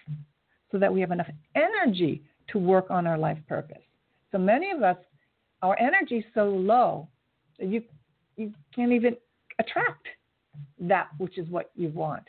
[0.72, 3.82] so that we have enough energy to work on our life purpose.
[4.32, 4.98] So many of us,
[5.62, 7.08] our energy is so low
[7.60, 7.84] that you,
[8.38, 9.16] you can't even
[9.60, 10.08] attract
[10.80, 12.24] that which is what you want,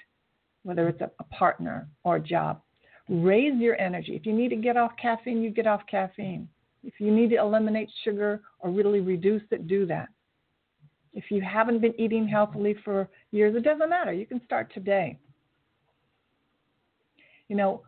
[0.63, 2.61] whether it's a, a partner or a job.
[3.09, 4.15] Raise your energy.
[4.15, 6.49] If you need to get off caffeine, you get off caffeine.
[6.85, 10.09] If you need to eliminate sugar or really reduce it, do that.
[11.15, 14.13] If you haven't been eating healthily for years, it doesn't matter.
[14.13, 15.19] You can start today.
[17.49, 17.83] You know,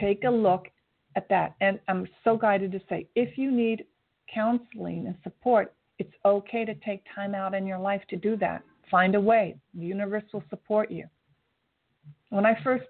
[0.00, 0.68] take a look
[1.16, 1.54] at that.
[1.60, 3.84] And I'm so guided to say if you need
[4.32, 8.62] counseling and support, it's okay to take time out in your life to do that.
[8.90, 9.56] Find a way.
[9.74, 11.06] The universe will support you.
[12.30, 12.86] When I first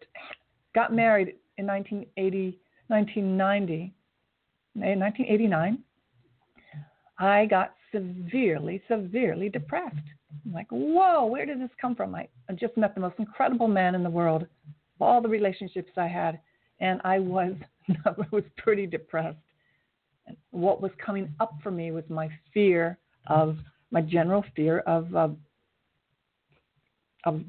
[0.74, 2.58] got married in 1980,
[2.88, 3.94] 1990,
[4.74, 5.78] 1989,
[7.18, 9.96] I got severely, severely depressed.
[10.44, 12.14] I'm like, whoa, where did this come from?
[12.14, 14.46] I, just met the most incredible man in the world,
[15.00, 16.40] all the relationships I had,
[16.80, 17.54] and I was
[18.04, 19.38] I was pretty depressed.
[20.26, 23.56] And what was coming up for me was my fear of
[23.90, 25.36] my general fear of of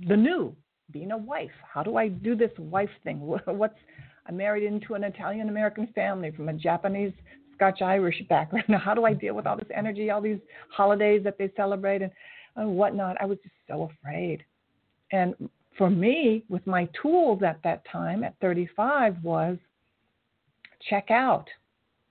[0.07, 0.55] the new,
[0.91, 1.51] being a wife.
[1.71, 3.19] How do I do this wife thing?
[3.45, 3.75] What's
[4.27, 7.13] I'm married into an Italian American family from a Japanese
[7.55, 8.65] Scotch Irish background.
[8.67, 12.01] Now, how do I deal with all this energy, all these holidays that they celebrate
[12.01, 12.11] and,
[12.55, 13.17] and whatnot?
[13.19, 14.43] I was just so afraid.
[15.11, 15.33] And
[15.77, 19.57] for me, with my tools at that time, at 35, was
[20.89, 21.47] check out.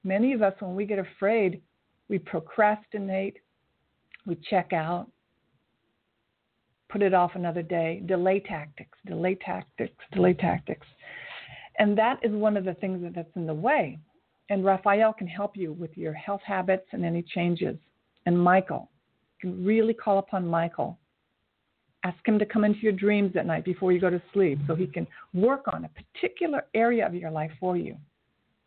[0.04, 1.60] Many of us, when we get afraid,
[2.08, 3.38] we procrastinate,
[4.24, 5.08] we check out,
[6.88, 10.86] put it off another day, delay tactics, delay tactics, delay tactics.
[11.78, 13.98] And that is one of the things that's in the way.
[14.48, 17.76] And Raphael can help you with your health habits and any changes.
[18.26, 18.88] And Michael,
[19.42, 20.98] you can really call upon Michael.
[22.06, 24.76] Ask him to come into your dreams at night before you go to sleep so
[24.76, 27.96] he can work on a particular area of your life for you.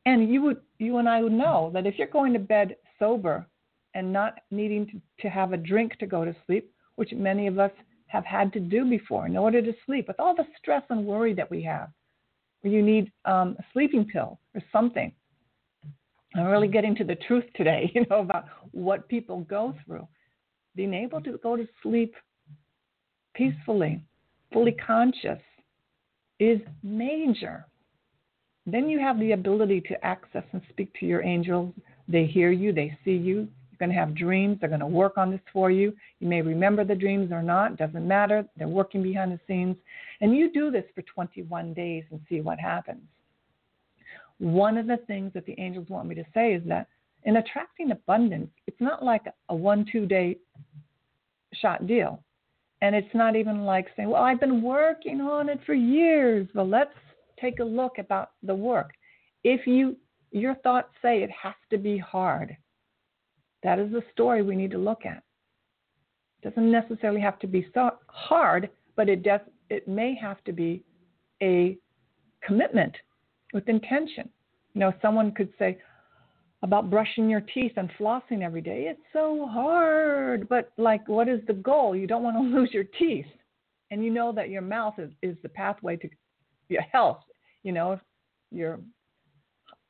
[0.06, 3.46] And you would you and I would know that if you're going to bed sober
[3.94, 7.60] and not needing to, to have a drink to go to sleep, which many of
[7.60, 7.72] us
[8.08, 11.34] have had to do before in order to sleep, with all the stress and worry
[11.34, 11.88] that we have,
[12.66, 15.14] or you need um, a sleeping pill or something,
[16.36, 20.06] I'm really getting to the truth today, you know, about what people go through.
[20.76, 22.14] Being able to go to sleep
[23.40, 24.02] peacefully,
[24.52, 25.40] fully conscious,
[26.40, 27.66] is major.
[28.66, 31.74] Then you have the ability to access and speak to your angels.
[32.10, 33.48] They hear you, they see you.
[33.72, 34.58] You're going to have dreams.
[34.60, 35.94] They're going to work on this for you.
[36.20, 38.46] You may remember the dreams or not, doesn't matter.
[38.58, 39.78] They're working behind the scenes.
[40.20, 43.04] And you do this for 21 days and see what happens.
[44.40, 46.88] One of the things that the angels want me to say is that
[47.24, 50.38] in attracting abundance, it's not like a one, two day
[51.54, 52.22] shot deal.
[52.82, 56.48] And it's not even like saying, well, I've been working on it for years.
[56.56, 56.94] Well, let's
[57.40, 58.92] take a look about the work.
[59.44, 59.98] If you
[60.32, 62.56] your thoughts say it has to be hard,
[63.64, 65.24] that is the story we need to look at.
[66.42, 70.52] It doesn't necessarily have to be so hard, but it does it may have to
[70.52, 70.84] be
[71.42, 71.78] a
[72.46, 72.96] commitment
[73.54, 74.30] with intention.
[74.74, 75.80] You know, someone could say
[76.62, 80.50] about brushing your teeth and flossing every day, it's so hard.
[80.50, 81.96] But, like, what is the goal?
[81.96, 83.26] You don't want to lose your teeth.
[83.92, 86.10] And you know that your mouth is, is the pathway to
[86.68, 87.24] your health.
[87.64, 88.00] You know,
[88.52, 88.80] your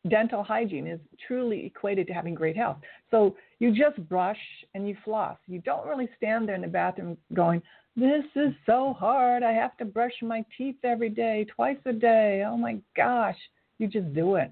[0.08, 2.78] dental hygiene is truly equated to having great health.
[3.12, 4.40] So you just brush
[4.74, 5.38] and you floss.
[5.48, 7.62] You don't really stand there in the bathroom going,
[7.96, 9.44] This is so hard.
[9.44, 12.44] I have to brush my teeth every day, twice a day.
[12.48, 13.38] Oh my gosh.
[13.78, 14.52] You just do it.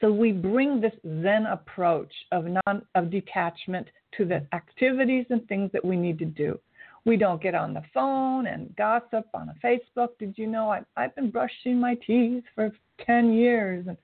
[0.00, 5.70] So we bring this Zen approach of non of detachment to the activities and things
[5.72, 6.58] that we need to do.
[7.04, 10.08] We don't get on the phone and gossip on a Facebook.
[10.18, 12.72] Did you know I, I've been brushing my teeth for
[13.06, 13.86] 10 years?
[13.86, 13.96] And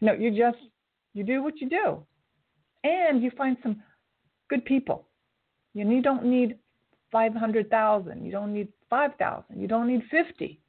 [0.00, 0.58] you know, you just
[1.14, 2.02] you do what you do,
[2.84, 3.82] and you find some
[4.48, 5.06] good people.
[5.74, 6.58] And you don't need
[7.12, 8.24] 500,000.
[8.24, 9.60] You don't need 5,000.
[9.60, 10.60] You don't need 50.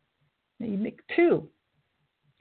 [0.60, 1.48] You make two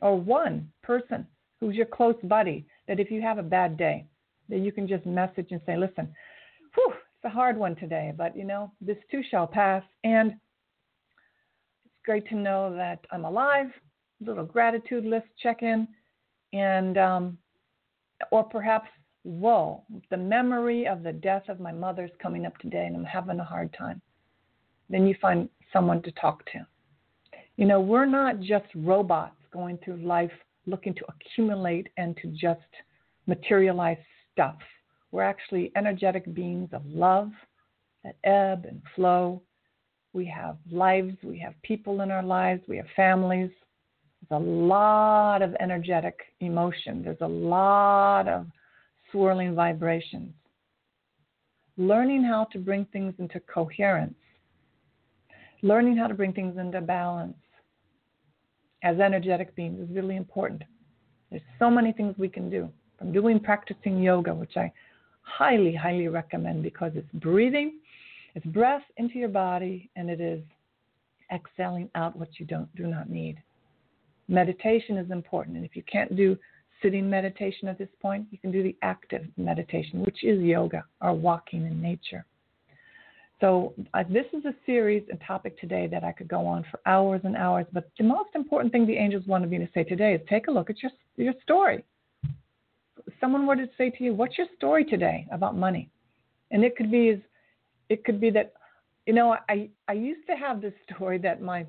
[0.01, 1.27] or one person
[1.61, 4.07] who's your close buddy that if you have a bad day,
[4.49, 6.12] that you can just message and say, listen,
[6.75, 9.83] whew, it's a hard one today, but you know, this too shall pass.
[10.05, 10.33] And
[11.85, 13.68] it's great to know that I'm alive,
[14.21, 15.88] little gratitude list check in,
[16.53, 17.38] and, um,
[18.31, 18.88] or perhaps,
[19.25, 23.38] whoa, the memory of the death of my mother's coming up today and I'm having
[23.40, 24.01] a hard time.
[24.88, 26.66] Then you find someone to talk to.
[27.57, 30.33] You know, we're not just robots going through life
[30.68, 32.61] looking to accumulate and to just
[33.26, 33.98] materialize
[34.33, 34.59] stuff.
[35.11, 37.31] We're actually energetic beings of love
[38.04, 39.42] that ebb and flow.
[40.12, 43.50] We have lives, we have people in our lives, we have families.
[44.28, 48.46] There's a lot of energetic emotion, there's a lot of
[49.11, 50.33] swirling vibrations.
[51.76, 54.18] Learning how to bring things into coherence,
[55.62, 57.37] learning how to bring things into balance
[58.83, 60.62] as energetic beings is really important.
[61.31, 64.73] There's so many things we can do from doing practicing yoga, which I
[65.23, 67.79] highly, highly recommend because it's breathing,
[68.35, 70.43] it's breath into your body, and it is
[71.33, 73.43] exhaling out what you don't do not need.
[74.29, 76.37] Meditation is important, and if you can't do
[76.83, 81.12] sitting meditation at this point, you can do the active meditation, which is yoga or
[81.12, 82.25] walking in nature.
[83.40, 86.81] So, uh, this is a series and topic today that I could go on for
[86.87, 87.66] hours and hours.
[87.72, 90.51] But the most important thing the angels wanted me to say today is take a
[90.51, 91.85] look at your, your story.
[93.20, 95.88] someone were to say to you, What's your story today about money?
[96.51, 97.22] And it could be,
[97.88, 98.55] it could be that,
[99.07, 101.64] you know, I, I used to have this story that my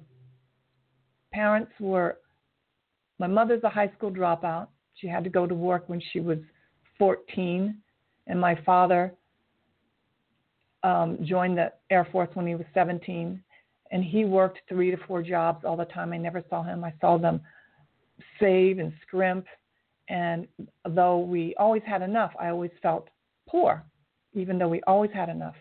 [1.31, 2.17] parents were,
[3.19, 4.69] my mother's a high school dropout.
[4.95, 6.39] She had to go to work when she was
[6.97, 7.77] 14.
[8.25, 9.13] And my father
[10.83, 13.41] um, joined the Air Force when he was 17,
[13.91, 16.13] and he worked three to four jobs all the time.
[16.13, 16.83] I never saw him.
[16.83, 17.41] I saw them
[18.39, 19.45] save and scrimp,
[20.09, 20.47] and
[20.89, 23.09] though we always had enough, I always felt
[23.47, 23.83] poor,
[24.33, 25.55] even though we always had enough.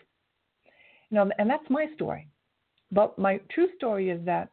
[1.11, 2.29] You know, and that's my story.
[2.93, 4.51] But my true story is that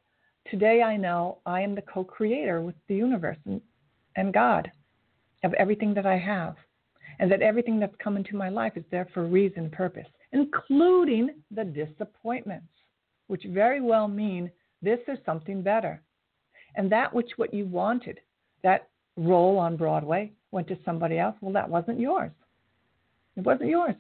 [0.49, 3.61] today I know I am the co-creator with the universe and,
[4.15, 4.71] and God
[5.43, 6.55] of everything that I have,
[7.19, 11.29] and that everything that's come into my life is there for a reason, purpose including
[11.51, 12.67] the disappointments,
[13.27, 16.01] which very well mean this is something better.
[16.75, 18.19] And that which what you wanted,
[18.63, 21.35] that role on Broadway, went to somebody else.
[21.41, 22.31] Well, that wasn't yours.
[23.37, 23.95] It wasn't yours.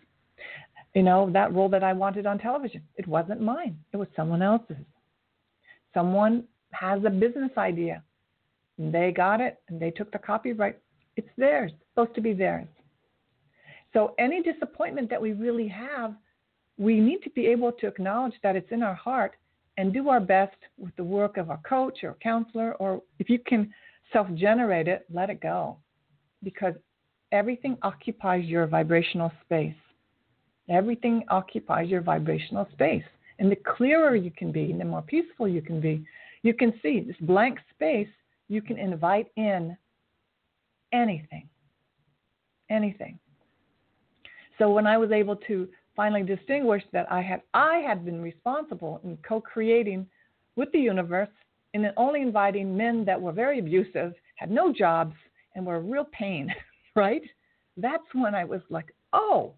[0.93, 3.77] You know, that role that I wanted on television, it wasn't mine.
[3.91, 4.77] It was someone else's.
[5.93, 8.01] Someone has a business idea.
[8.77, 10.79] And they got it and they took the copyright.
[11.15, 12.67] It's theirs, it's supposed to be theirs.
[13.95, 16.13] So any disappointment that we really have
[16.77, 19.35] we need to be able to acknowledge that it's in our heart
[19.77, 23.39] and do our best with the work of a coach or counselor, or if you
[23.39, 23.73] can
[24.13, 25.77] self generate it, let it go.
[26.43, 26.73] Because
[27.31, 29.75] everything occupies your vibrational space.
[30.69, 33.03] Everything occupies your vibrational space.
[33.39, 36.05] And the clearer you can be, and the more peaceful you can be,
[36.41, 38.07] you can see this blank space,
[38.47, 39.77] you can invite in
[40.93, 41.49] anything.
[42.69, 43.19] Anything.
[44.57, 49.01] So when I was able to finally distinguish that I had I had been responsible
[49.03, 50.07] in co-creating
[50.55, 51.29] with the universe
[51.73, 55.13] and only inviting men that were very abusive, had no jobs,
[55.55, 56.53] and were a real pain,
[56.95, 57.21] right?
[57.77, 59.53] That's when I was like, oh,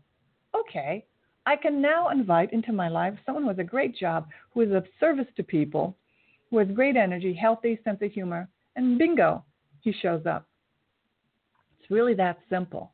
[0.55, 1.05] okay.
[1.45, 4.86] I can now invite into my life someone has a great job, who is of
[4.99, 5.95] service to people,
[6.49, 9.43] who has great energy, healthy sense of humor, and bingo,
[9.81, 10.47] he shows up.
[11.79, 12.91] It's really that simple.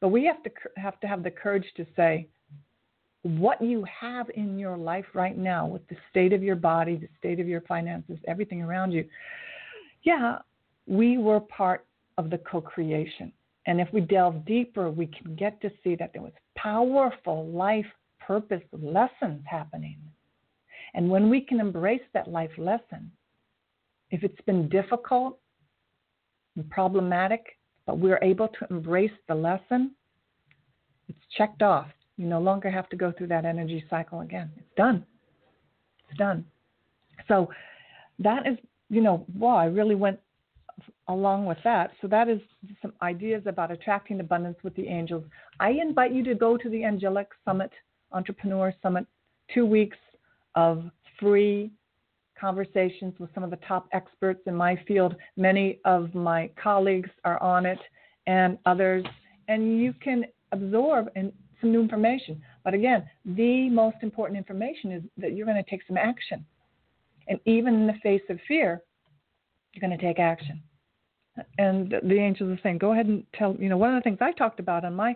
[0.00, 2.28] But we have to have to have the courage to say,
[3.22, 7.08] what you have in your life right now with the state of your body, the
[7.18, 9.04] state of your finances, everything around you.
[10.02, 10.38] Yeah,
[10.86, 13.32] we were part of the co creation.
[13.66, 17.86] And if we delve deeper, we can get to see that there was powerful life
[18.20, 19.98] purpose lessons happening.
[20.94, 23.10] And when we can embrace that life lesson,
[24.10, 25.38] if it's been difficult
[26.56, 27.57] and problematic,
[27.88, 29.92] but we're able to embrace the lesson,
[31.08, 31.86] it's checked off.
[32.18, 34.50] You no longer have to go through that energy cycle again.
[34.58, 35.06] It's done.
[36.06, 36.44] It's done.
[37.28, 37.48] So
[38.18, 38.58] that is,
[38.90, 40.20] you know, wow, I really went
[41.08, 41.92] along with that.
[42.02, 42.40] So that is
[42.82, 45.24] some ideas about attracting abundance with the angels.
[45.58, 47.70] I invite you to go to the Angelic Summit,
[48.12, 49.06] Entrepreneur Summit,
[49.54, 49.96] two weeks
[50.56, 50.84] of
[51.18, 51.70] free
[52.38, 55.14] conversations with some of the top experts in my field.
[55.36, 57.78] Many of my colleagues are on it
[58.26, 59.04] and others.
[59.48, 62.40] And you can absorb and some new information.
[62.64, 66.44] But again, the most important information is that you're going to take some action.
[67.26, 68.82] And even in the face of fear,
[69.72, 70.62] you're going to take action.
[71.58, 74.18] And the angels are saying, go ahead and tell, you know, one of the things
[74.20, 75.14] I talked about in my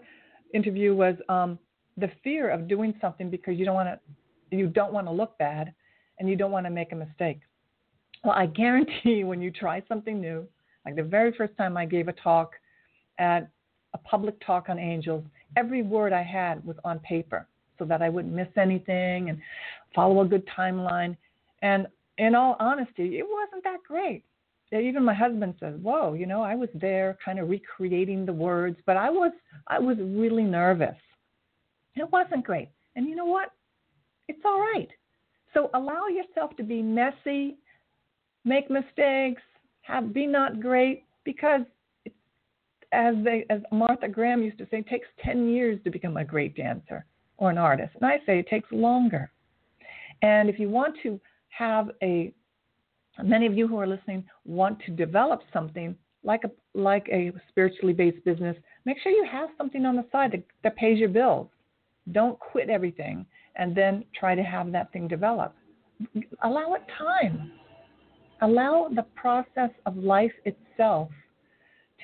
[0.55, 1.59] interview was um,
[1.97, 5.37] the fear of doing something because you don't want to, you don't want to look
[5.39, 5.73] bad
[6.19, 7.41] and you don't want to make a mistake.
[8.25, 10.47] Well, I guarantee you, when you try something new,
[10.85, 12.53] like the very first time I gave a talk
[13.19, 13.49] at
[13.95, 15.25] a public talk on angels,
[15.57, 17.47] every word I had was on paper
[17.79, 19.39] so that I wouldn't miss anything and
[19.95, 21.17] follow a good timeline.
[21.63, 21.87] And
[22.19, 24.25] in all honesty, it wasn't that great.
[24.73, 28.79] Even my husband says, "Whoa, you know, I was there, kind of recreating the words,
[28.87, 29.33] but I was,
[29.67, 30.97] I was really nervous.
[31.95, 32.71] It wasn't great.
[32.97, 33.51] And you know what?
[34.29, 34.89] It's all right.
[35.55, 37.57] So allow yourself to be messy,
[38.45, 39.43] make mistakes,
[39.83, 41.63] have be not great, because
[42.93, 46.25] as they as Martha Graham used to say, it takes 10 years to become a
[46.25, 47.05] great dancer
[47.39, 47.93] or an artist.
[47.97, 49.31] And I say it takes longer.
[50.23, 52.33] And if you want to have a
[53.23, 57.93] many of you who are listening want to develop something like a like a spiritually
[57.93, 61.49] based business, make sure you have something on the side that, that pays your bills.
[62.13, 63.27] Don't quit everything
[63.57, 65.55] and then try to have that thing develop.
[66.43, 67.53] Allow it time.
[68.41, 71.11] Allow the process of life itself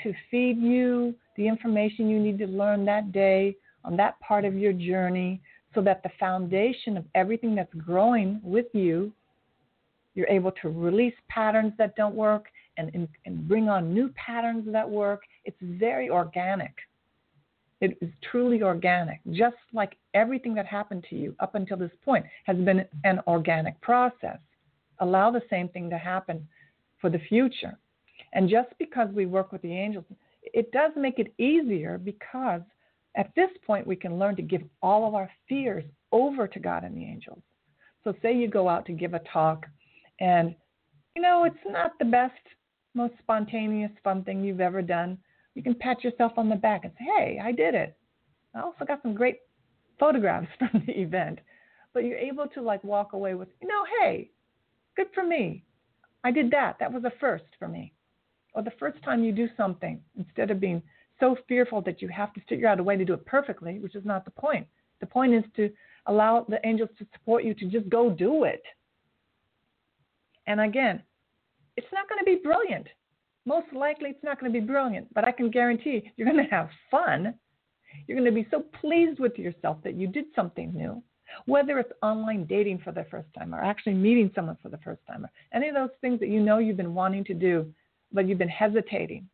[0.03, 4.55] to feed you the information you need to learn that day on that part of
[4.55, 5.41] your journey
[5.75, 9.13] so that the foundation of everything that's growing with you,
[10.15, 12.47] you're able to release patterns that don't work
[12.77, 15.23] and, and, and bring on new patterns that work.
[15.45, 16.73] It's very organic.
[17.81, 22.27] It is truly organic, just like everything that happened to you up until this point
[22.45, 24.39] has been an organic process.
[24.99, 26.47] Allow the same thing to happen
[27.01, 27.79] for the future.
[28.33, 30.05] And just because we work with the angels,
[30.43, 32.63] it does make it easier because
[33.17, 36.85] at this point we can learn to give all of our fears over to God
[36.85, 37.43] and the angels.
[38.05, 39.67] So, say you go out to give a talk
[40.21, 40.55] and
[41.15, 42.41] you know it's not the best,
[42.95, 45.19] most spontaneous, fun thing you've ever done
[45.59, 47.97] you can pat yourself on the back and say, hey, I did it.
[48.55, 49.39] I also got some great
[49.99, 51.41] photographs from the event.
[51.93, 54.31] But you're able to like walk away with, you know, hey,
[54.97, 55.65] good for me.
[56.23, 56.77] I did that.
[56.79, 57.93] That was a first for me.
[58.55, 60.81] Or the first time you do something, instead of being
[61.19, 63.97] so fearful that you have to figure out a way to do it perfectly, which
[63.97, 64.65] is not the point.
[65.01, 65.71] The point is to
[66.07, 68.63] allow the angels to support you to just go do it.
[70.47, 71.03] And again,
[71.77, 72.87] it's not going to be brilliant
[73.49, 76.55] most likely it's not going to be brilliant, but I can guarantee you're going to
[76.55, 77.35] have fun.
[78.07, 81.03] You're going to be so pleased with yourself that you did something new,
[81.47, 85.01] whether it's online dating for the first time or actually meeting someone for the first
[85.07, 87.67] time or any of those things that you know you've been wanting to do,
[88.13, 89.27] but you've been hesitating.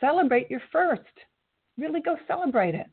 [0.00, 1.02] Celebrate your first.
[1.76, 2.86] Really go celebrate it.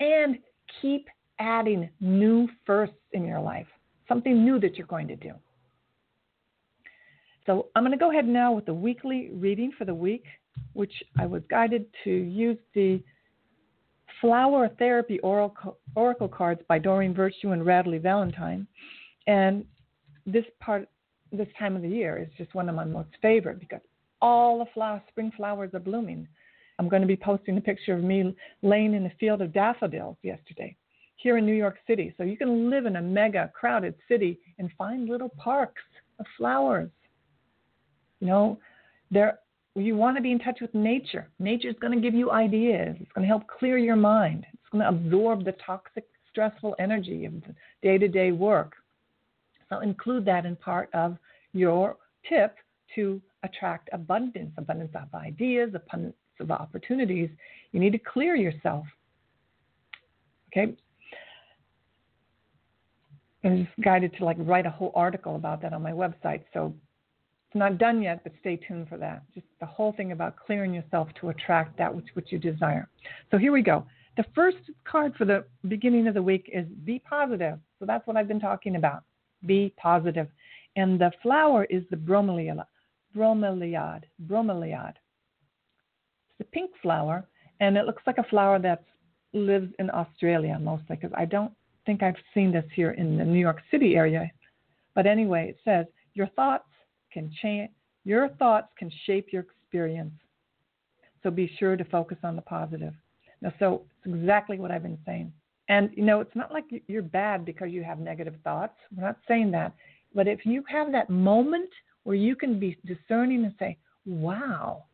[0.00, 0.38] And
[0.80, 1.06] keep
[1.38, 3.66] adding new firsts in your life,
[4.08, 5.32] something new that you're going to do.
[7.48, 10.24] So I'm going to go ahead now with the weekly reading for the week,
[10.74, 13.02] which I was guided to use the
[14.20, 18.66] Flower Therapy Oracle, cards by Doreen Virtue and Radleigh Valentine.
[19.26, 19.64] And
[20.26, 20.90] this part,
[21.32, 23.80] this time of the year is just one of my most favorite because
[24.20, 26.28] all the spring flowers are blooming.
[26.78, 30.18] I'm going to be posting a picture of me laying in a field of daffodils
[30.20, 30.76] yesterday
[31.16, 32.12] here in New York City.
[32.18, 35.80] So you can live in a mega crowded city and find little parks
[36.18, 36.90] of flowers
[38.20, 38.58] you know,
[39.10, 39.38] there
[39.74, 41.28] you want to be in touch with nature.
[41.38, 42.96] Nature is going to give you ideas.
[43.00, 44.44] It's going to help clear your mind.
[44.52, 47.34] It's going to absorb the toxic, stressful energy of
[47.82, 48.74] day-to-day work.
[49.68, 51.16] So include that in part of
[51.52, 51.96] your
[52.28, 52.56] tip
[52.94, 57.30] to attract abundance, abundance of ideas, abundance of opportunities.
[57.72, 58.84] You need to clear yourself.
[60.48, 60.74] Okay.
[63.44, 66.42] I'm just guided to like write a whole article about that on my website.
[66.52, 66.74] So
[67.48, 69.22] it's not done yet, but stay tuned for that.
[69.34, 72.90] Just the whole thing about clearing yourself to attract that which, which you desire.
[73.30, 73.86] So here we go.
[74.18, 77.58] The first card for the beginning of the week is be positive.
[77.78, 79.02] So that's what I've been talking about.
[79.46, 80.28] Be positive.
[80.76, 82.62] And the flower is the bromeliad.
[83.16, 84.02] Bromeliad.
[84.26, 84.94] Bromeliad.
[86.30, 87.26] It's a pink flower,
[87.60, 88.84] and it looks like a flower that
[89.32, 91.52] lives in Australia mostly, because I don't
[91.86, 94.30] think I've seen this here in the New York City area.
[94.94, 96.67] But anyway, it says, Your thoughts
[97.18, 97.70] can change,
[98.04, 100.12] your thoughts can shape your experience.
[101.22, 102.94] So be sure to focus on the positive.
[103.42, 105.32] Now, so it's exactly what I've been saying.
[105.68, 108.74] And, you know, it's not like you're bad because you have negative thoughts.
[108.96, 109.74] We're not saying that.
[110.14, 111.68] But if you have that moment
[112.04, 114.84] where you can be discerning and say, wow,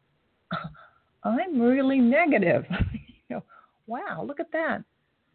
[1.24, 2.64] I'm really negative.
[2.92, 3.42] you know,
[3.86, 4.82] wow, look at that.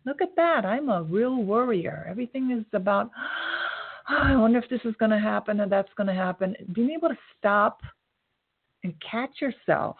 [0.05, 0.65] Look at that.
[0.65, 2.05] I'm a real worrier.
[2.09, 3.11] Everything is about,
[4.09, 6.55] oh, I wonder if this is going to happen or that's going to happen.
[6.73, 7.81] Being able to stop
[8.83, 9.97] and catch yourself.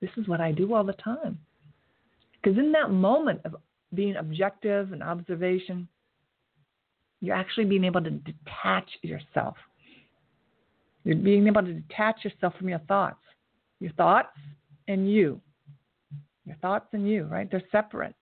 [0.00, 1.38] This is what I do all the time.
[2.40, 3.56] Because in that moment of
[3.94, 5.88] being objective and observation,
[7.20, 9.56] you're actually being able to detach yourself.
[11.04, 13.22] You're being able to detach yourself from your thoughts.
[13.80, 14.36] Your thoughts
[14.86, 15.40] and you.
[16.44, 17.50] Your thoughts and you, right?
[17.50, 18.14] They're separate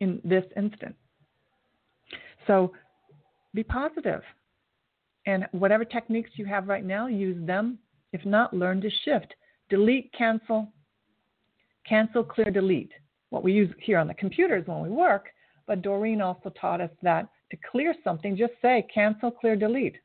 [0.00, 0.96] in this instant.
[2.46, 2.72] So
[3.54, 4.22] be positive.
[5.26, 7.78] And whatever techniques you have right now, use them.
[8.12, 9.34] If not, learn to shift.
[9.68, 10.72] Delete, cancel,
[11.88, 12.92] cancel, clear, delete.
[13.30, 15.26] What we use here on the computers when we work,
[15.66, 19.96] but Doreen also taught us that to clear something, just say cancel, clear, delete.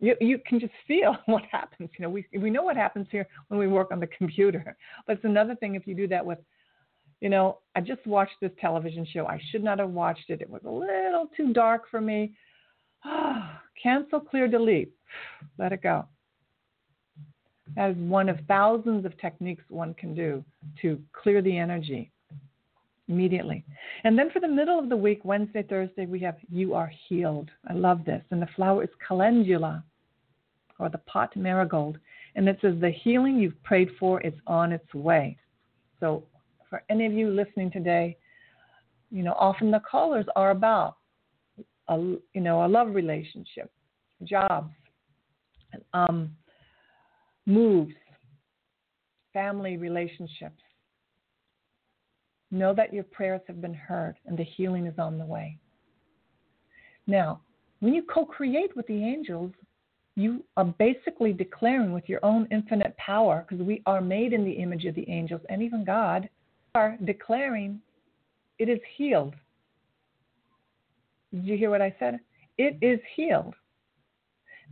[0.00, 1.90] You, you can just feel what happens.
[1.98, 4.76] You know, we, we know what happens here when we work on the computer.
[5.06, 6.38] But it's another thing if you do that with
[7.20, 9.26] you know, I just watched this television show.
[9.26, 10.40] I should not have watched it.
[10.40, 12.32] It was a little too dark for me.
[13.04, 14.92] Ah, cancel, clear, delete.
[15.58, 16.06] Let it go.
[17.76, 20.44] That is one of thousands of techniques one can do
[20.82, 22.10] to clear the energy
[23.08, 23.64] immediately.
[24.04, 27.50] And then for the middle of the week, Wednesday, Thursday, we have You Are Healed.
[27.68, 28.22] I love this.
[28.30, 29.82] And the flower is calendula
[30.78, 31.98] or the pot marigold.
[32.36, 35.36] And it says, The healing you've prayed for is on its way.
[36.00, 36.22] So
[36.68, 38.16] for any of you listening today,
[39.10, 40.96] You know, often the callers are about
[41.88, 43.70] a you know a love relationship,
[44.24, 44.72] jobs,
[45.94, 46.30] um,
[47.46, 47.94] moves,
[49.32, 50.60] family relationships.
[52.50, 55.58] Know that your prayers have been heard and the healing is on the way.
[57.06, 57.40] Now,
[57.80, 59.52] when you co create with the angels,
[60.16, 64.52] you are basically declaring with your own infinite power, because we are made in the
[64.52, 66.28] image of the angels and even God,
[66.74, 67.80] are declaring
[68.58, 69.34] it is healed.
[71.32, 72.18] Did you hear what I said?
[72.56, 73.54] It is healed.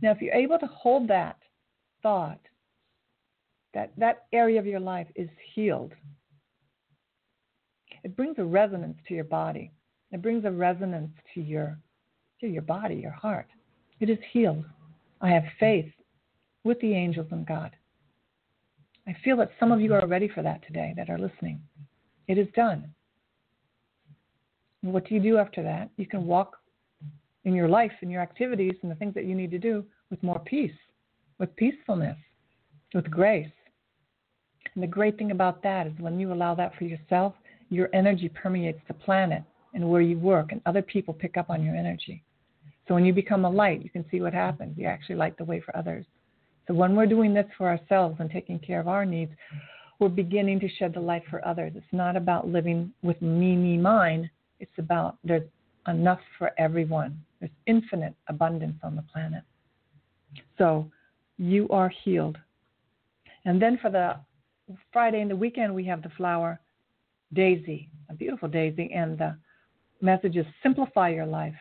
[0.01, 1.37] Now, if you're able to hold that
[2.03, 2.39] thought,
[3.73, 5.93] that that area of your life is healed,
[8.03, 9.71] it brings a resonance to your body.
[10.11, 11.77] It brings a resonance to your
[12.39, 13.47] to your body, your heart.
[13.99, 14.65] It is healed.
[15.21, 15.91] I have faith
[16.63, 17.71] with the angels and God.
[19.07, 21.61] I feel that some of you are ready for that today that are listening.
[22.27, 22.93] It is done.
[24.81, 25.89] what do you do after that?
[25.97, 26.57] You can walk
[27.43, 30.21] in your life and your activities and the things that you need to do with
[30.23, 30.77] more peace,
[31.39, 32.17] with peacefulness,
[32.93, 33.51] with grace.
[34.73, 37.33] And the great thing about that is when you allow that for yourself,
[37.69, 41.63] your energy permeates the planet and where you work, and other people pick up on
[41.63, 42.23] your energy.
[42.87, 44.77] So when you become a light, you can see what happens.
[44.77, 46.05] You actually light the way for others.
[46.67, 49.31] So when we're doing this for ourselves and taking care of our needs,
[49.99, 51.73] we're beginning to shed the light for others.
[51.75, 54.29] It's not about living with me, me, mine.
[54.59, 55.47] It's about there's
[55.87, 57.19] enough for everyone.
[57.39, 59.43] There's infinite abundance on the planet.
[60.57, 60.91] So
[61.37, 62.37] you are healed.
[63.45, 64.17] And then for the
[64.91, 66.59] Friday and the weekend, we have the flower
[67.33, 69.37] daisy, a beautiful daisy, and the
[70.01, 71.55] message is simplify your life.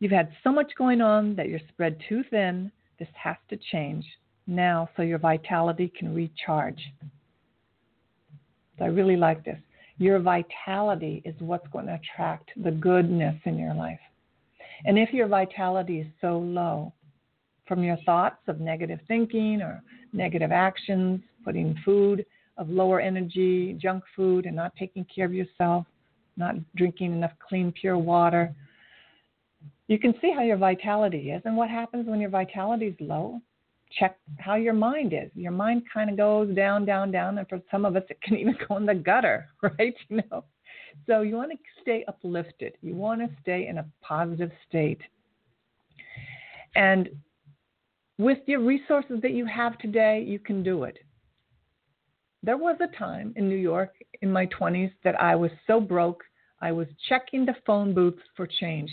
[0.00, 2.70] You've had so much going on that you're spread too thin.
[2.98, 4.04] This has to change
[4.46, 6.80] now so your vitality can recharge.
[8.80, 9.58] I really like this.
[9.98, 14.00] Your vitality is what's going to attract the goodness in your life.
[14.84, 16.92] And if your vitality is so low
[17.66, 19.82] from your thoughts of negative thinking or
[20.12, 22.26] negative actions, putting food
[22.58, 25.86] of lower energy, junk food, and not taking care of yourself,
[26.36, 28.54] not drinking enough clean, pure water,
[29.86, 31.42] you can see how your vitality is.
[31.44, 33.40] And what happens when your vitality is low?
[33.98, 35.30] Check how your mind is.
[35.34, 38.36] Your mind kind of goes down, down, down, and for some of us, it can
[38.38, 39.94] even go in the gutter, right?
[40.08, 40.44] You know,
[41.06, 42.74] so you want to stay uplifted.
[42.82, 45.00] You want to stay in a positive state.
[46.74, 47.08] And
[48.18, 50.98] with your resources that you have today, you can do it.
[52.42, 56.22] There was a time in New York in my 20s that I was so broke,
[56.60, 58.90] I was checking the phone booths for change.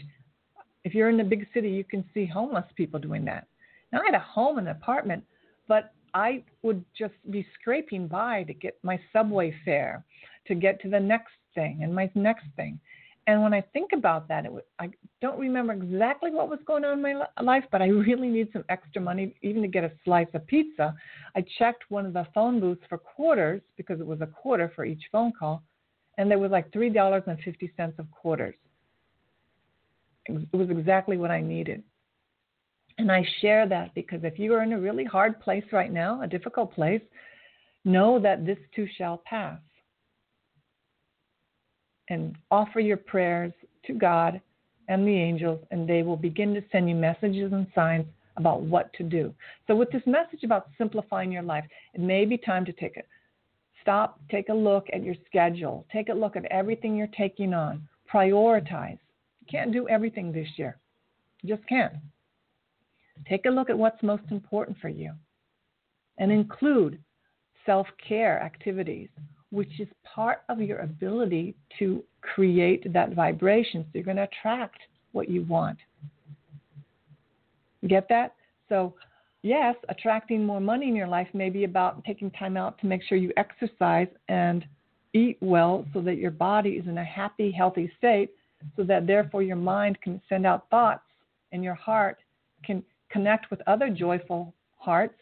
[0.84, 3.48] If you're in a big city, you can see homeless people doing that.
[3.92, 5.24] Now, I had a home and an apartment,
[5.68, 10.04] but I would just be scraping by to get my subway fare,
[10.48, 12.80] to get to the next thing and my next thing.
[13.28, 14.90] And when I think about that, it was, I
[15.22, 18.66] don't remember exactly what was going on in my life, but I really need some
[18.70, 20.96] extra money even to get a slice of pizza.
[21.36, 24.86] I checked one of the phone booths for quarters because it was a quarter for
[24.86, 25.62] each phone call,
[26.18, 28.56] and there was like three dollars and fifty cents of quarters.
[30.26, 31.84] It was exactly what I needed.
[33.02, 36.22] And I share that because if you are in a really hard place right now,
[36.22, 37.02] a difficult place,
[37.84, 39.58] know that this too shall pass.
[42.10, 43.54] And offer your prayers
[43.88, 44.40] to God
[44.88, 48.06] and the angels, and they will begin to send you messages and signs
[48.38, 49.34] about what to do.
[49.66, 53.04] So, with this message about simplifying your life, it may be time to take a
[53.82, 57.88] stop, take a look at your schedule, take a look at everything you're taking on,
[58.14, 59.00] prioritize.
[59.40, 60.78] You can't do everything this year.
[61.42, 61.94] You just can't.
[63.28, 65.14] Take a look at what's most important for you
[66.18, 67.00] and include
[67.66, 69.10] self care activities,
[69.52, 73.84] which is part of your ability to create that vibration.
[73.84, 74.80] So you're going to attract
[75.12, 75.78] what you want.
[77.88, 78.36] Get that?
[78.70, 78.94] So,
[79.42, 83.02] yes, attracting more money in your life may be about taking time out to make
[83.04, 84.64] sure you exercise and
[85.14, 88.32] eat well so that your body is in a happy, healthy state
[88.76, 91.04] so that therefore your mind can send out thoughts
[91.52, 92.20] and your heart
[92.64, 95.20] can connect with other joyful hearts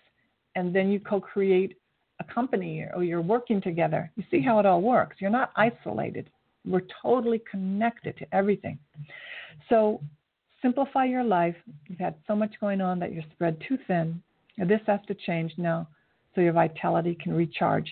[0.56, 1.78] and then you co-create
[2.20, 4.12] a company or you're working together.
[4.16, 5.18] You see how it all works.
[5.20, 6.30] You're not isolated.
[6.66, 8.78] We're totally connected to everything.
[9.70, 10.02] So
[10.62, 11.56] simplify your life.
[11.88, 14.22] You've had so much going on that you're spread too thin.
[14.58, 15.88] This has to change now
[16.36, 17.90] so your vitality can recharge.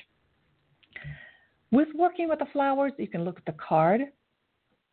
[1.72, 4.02] With working with the flowers you can look at the card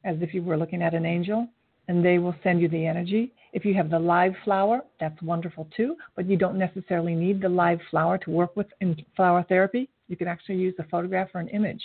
[0.05, 1.48] as if you were looking at an angel,
[1.89, 3.32] and they will send you the energy.
[3.53, 7.49] If you have the live flower, that's wonderful too, but you don't necessarily need the
[7.49, 9.89] live flower to work with in flower therapy.
[10.09, 11.82] You can actually use a photograph or an image.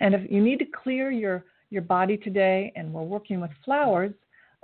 [0.00, 4.12] And if you need to clear your, your body today, and we're working with flowers,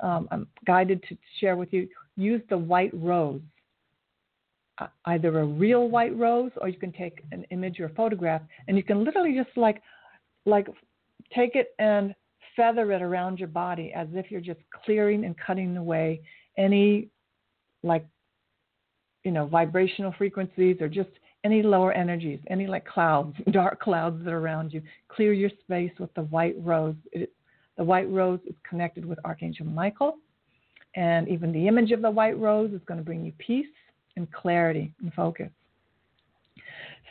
[0.03, 3.40] um, I'm guided to share with you use the white rose.
[4.78, 8.76] Uh, either a real white rose, or you can take an image or photograph, and
[8.76, 9.80] you can literally just like,
[10.45, 10.66] like,
[11.34, 12.14] take it and
[12.57, 16.20] feather it around your body as if you're just clearing and cutting away
[16.59, 17.09] any,
[17.82, 18.07] like,
[19.24, 21.11] you know, vibrational frequencies or just
[21.44, 24.82] any lower energies, any like clouds, dark clouds that are around you.
[25.09, 26.96] Clear your space with the white rose.
[27.12, 27.32] It,
[27.76, 30.18] the white rose is connected with Archangel Michael,
[30.94, 33.66] and even the image of the white rose is going to bring you peace
[34.16, 35.48] and clarity and focus.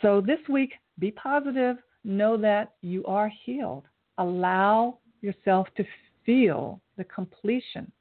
[0.01, 1.77] So this week, be positive.
[2.03, 3.85] Know that you are healed.
[4.17, 5.83] Allow yourself to
[6.25, 7.91] feel the completion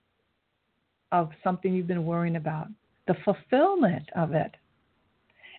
[1.13, 2.69] of something you've been worrying about,
[3.07, 4.55] the fulfillment of it.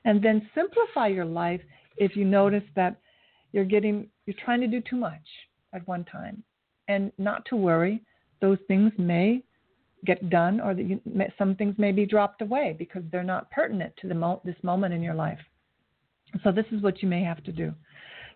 [0.05, 1.61] And then simplify your life
[1.97, 2.99] if you notice that
[3.51, 5.21] you're getting you're trying to do too much
[5.73, 6.41] at one time
[6.87, 8.01] and not to worry.
[8.41, 9.43] Those things may
[10.05, 10.99] get done, or that you,
[11.37, 14.93] some things may be dropped away because they're not pertinent to the mo- this moment
[14.93, 15.39] in your life.
[16.43, 17.73] So this is what you may have to do.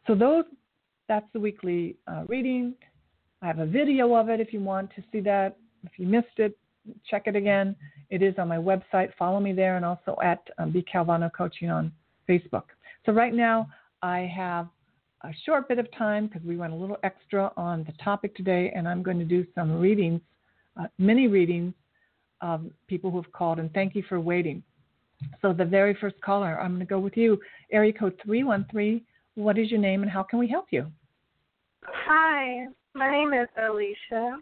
[0.05, 0.45] So those,
[1.07, 2.75] that's the weekly uh, reading.
[3.41, 5.57] I have a video of it if you want to see that.
[5.83, 6.57] If you missed it,
[7.09, 7.75] check it again.
[8.09, 9.09] It is on my website.
[9.17, 11.91] Follow me there, and also at um, B Calvano Coaching on
[12.27, 12.63] Facebook.
[13.05, 13.67] So right now
[14.01, 14.67] I have
[15.23, 18.71] a short bit of time because we went a little extra on the topic today,
[18.75, 20.21] and I'm going to do some readings,
[20.79, 21.73] uh, mini readings
[22.41, 24.61] of people who have called, and thank you for waiting.
[25.41, 27.39] So, the very first caller, I'm going to go with you,
[27.71, 29.01] area code 313.
[29.35, 30.91] What is your name and how can we help you?
[31.83, 34.39] Hi, my name is Alicia.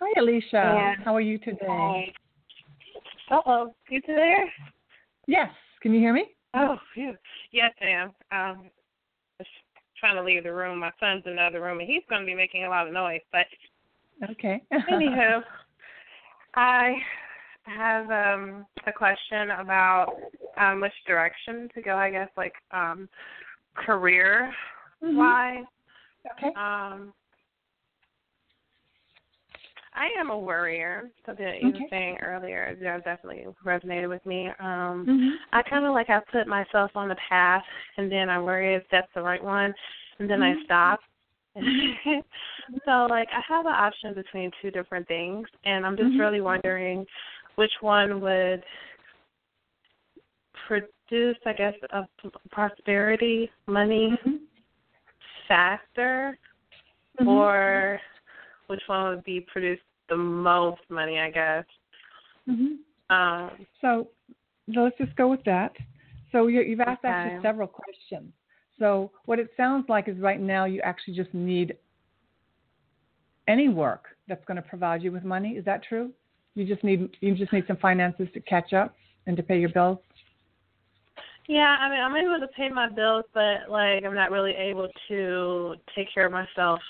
[0.00, 0.58] Hi, Alicia.
[0.58, 2.12] And how are you today?
[3.28, 4.52] Hello, you there?
[5.26, 5.48] Yes.
[5.80, 6.26] Can you hear me?
[6.54, 7.14] Oh, phew.
[7.52, 8.12] yes, I am.
[8.30, 8.70] Um,
[9.98, 10.78] trying to leave the room.
[10.78, 12.92] My son's in the other room, and he's going to be making a lot of
[12.92, 13.20] noise.
[13.32, 13.46] But
[14.30, 14.62] okay.
[14.90, 15.42] anywho,
[16.54, 16.94] I
[17.64, 20.14] have um, a question about
[20.58, 21.96] um, which direction to go.
[21.96, 23.08] I guess like um,
[23.74, 24.52] career
[25.00, 25.58] wise.
[25.60, 26.46] Mm-hmm.
[26.46, 26.54] Okay.
[26.56, 27.12] Um,
[29.96, 31.10] I am a worrier.
[31.24, 31.78] Something that you okay.
[31.80, 34.48] were saying earlier that definitely resonated with me.
[34.60, 35.28] Um, mm-hmm.
[35.52, 37.64] I kind of like I put myself on the path,
[37.96, 39.74] and then I worry if that's the right one,
[40.18, 40.60] and then mm-hmm.
[40.60, 41.00] I stop.
[42.84, 46.20] so like I have an option between two different things, and I'm just mm-hmm.
[46.20, 47.06] really wondering
[47.54, 48.62] which one would
[50.68, 52.06] produce, I guess, a
[52.50, 54.36] prosperity, money mm-hmm.
[55.48, 56.38] faster,
[57.26, 57.98] or
[58.66, 61.64] which one would be produce the most money, I guess.
[62.48, 63.14] Mm-hmm.
[63.14, 64.08] Um, so
[64.68, 65.72] let's just go with that.
[66.32, 67.08] So you have asked okay.
[67.08, 68.32] actually several questions.
[68.78, 71.76] So what it sounds like is right now you actually just need
[73.48, 75.50] any work that's going to provide you with money.
[75.50, 76.10] Is that true?
[76.54, 78.94] You just need you just need some finances to catch up
[79.26, 79.98] and to pay your bills.
[81.48, 84.88] Yeah, I mean I'm able to pay my bills, but like I'm not really able
[85.08, 86.80] to take care of myself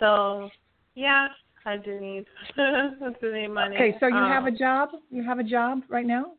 [0.00, 0.50] So,
[0.94, 1.28] yeah,
[1.64, 2.24] I do need
[2.58, 2.90] I
[3.20, 3.76] do need money.
[3.76, 4.88] Okay, so you um, have a job?
[5.10, 6.32] You have a job right now?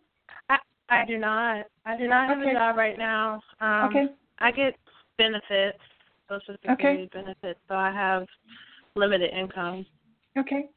[0.49, 0.57] I
[0.89, 1.67] I do not.
[1.85, 2.49] I do not have okay.
[2.49, 3.39] a job right now.
[3.61, 4.05] Um, okay.
[4.39, 4.75] I get
[5.17, 5.77] benefits,
[6.27, 7.09] social security okay.
[7.13, 8.25] benefits, so I have
[8.95, 9.85] limited income.
[10.37, 10.69] Okay.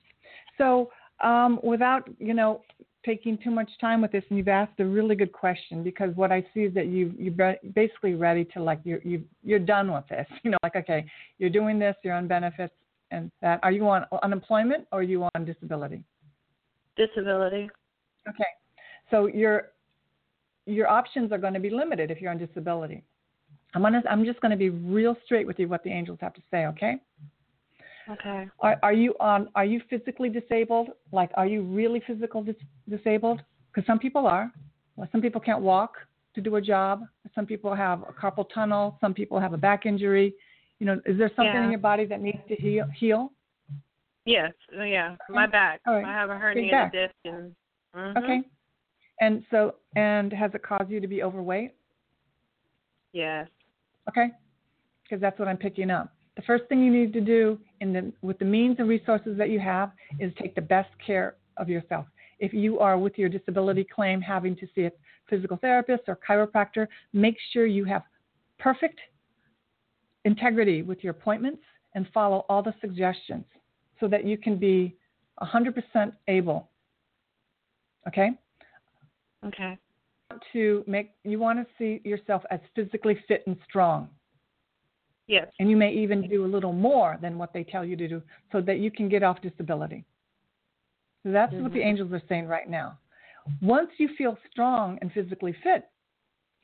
[0.58, 0.90] So,
[1.22, 2.62] um, without you know
[3.04, 6.32] taking too much time with this, and you've asked a really good question because what
[6.32, 10.04] I see is that you you're basically ready to like you you you're done with
[10.08, 10.26] this.
[10.42, 11.06] You know, like okay,
[11.38, 12.74] you're doing this, you're on benefits
[13.10, 13.60] and that.
[13.62, 16.02] Are you on unemployment or are you on disability?
[16.96, 17.70] Disability.
[18.28, 18.44] Okay,
[19.10, 19.70] so your
[20.66, 23.04] your options are going to be limited if you're on disability.
[23.74, 26.34] I'm gonna I'm just going to be real straight with you what the angels have
[26.34, 26.66] to say.
[26.66, 26.96] Okay.
[28.10, 28.48] Okay.
[28.60, 29.48] Are, are you on?
[29.54, 30.88] Are you physically disabled?
[31.12, 32.56] Like, are you really physical dis-
[32.88, 33.42] disabled?
[33.72, 34.52] Because some people are.
[34.96, 35.94] Well, some people can't walk
[36.34, 37.02] to do a job.
[37.34, 38.98] Some people have a carpal tunnel.
[39.00, 40.34] Some people have a back injury.
[40.78, 41.64] You know, is there something yeah.
[41.64, 42.86] in your body that needs to heal?
[42.96, 43.32] heal?
[44.24, 44.52] Yes.
[44.72, 45.16] Yeah.
[45.28, 45.80] My back.
[45.86, 46.04] Right.
[46.04, 46.92] I have a herniated back.
[46.92, 47.14] disc.
[47.24, 47.54] And,
[47.94, 48.18] mm-hmm.
[48.18, 48.42] Okay.
[49.20, 51.74] And so, and has it caused you to be overweight?
[53.12, 53.48] Yes.
[54.08, 54.28] Okay.
[55.02, 56.13] Because that's what I'm picking up.
[56.36, 59.50] The first thing you need to do in the, with the means and resources that
[59.50, 62.06] you have is take the best care of yourself.
[62.40, 64.92] If you are with your disability claim having to see a
[65.30, 68.02] physical therapist or chiropractor, make sure you have
[68.58, 68.98] perfect
[70.24, 71.62] integrity with your appointments
[71.94, 73.44] and follow all the suggestions
[74.00, 74.96] so that you can be
[75.40, 76.68] 100% able.
[78.08, 78.30] Okay?
[79.46, 79.78] Okay.
[80.52, 84.08] to make you want to see yourself as physically fit and strong.
[85.26, 85.48] Yes.
[85.58, 88.22] And you may even do a little more than what they tell you to do
[88.52, 90.04] so that you can get off disability.
[91.22, 91.62] So that's mm-hmm.
[91.62, 91.88] what the mm-hmm.
[91.88, 92.98] angels are saying right now.
[93.62, 95.88] Once you feel strong and physically fit,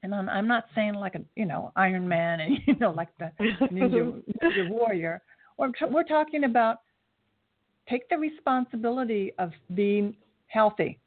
[0.02, 3.08] and I'm, I'm not saying like a you know Iron Man and you know like
[3.18, 5.22] the ninja, ninja warrior.
[5.58, 6.78] We're, we're talking about
[7.88, 10.98] take the responsibility of being healthy.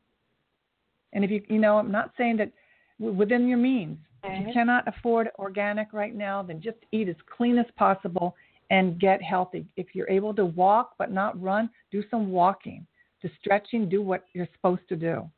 [1.13, 2.51] And if you you know I'm not saying that
[2.99, 3.97] within your means.
[4.23, 8.35] If you cannot afford organic right now, then just eat as clean as possible
[8.69, 9.65] and get healthy.
[9.75, 12.85] If you're able to walk but not run, do some walking,
[13.21, 15.29] do stretching, do what you're supposed to do.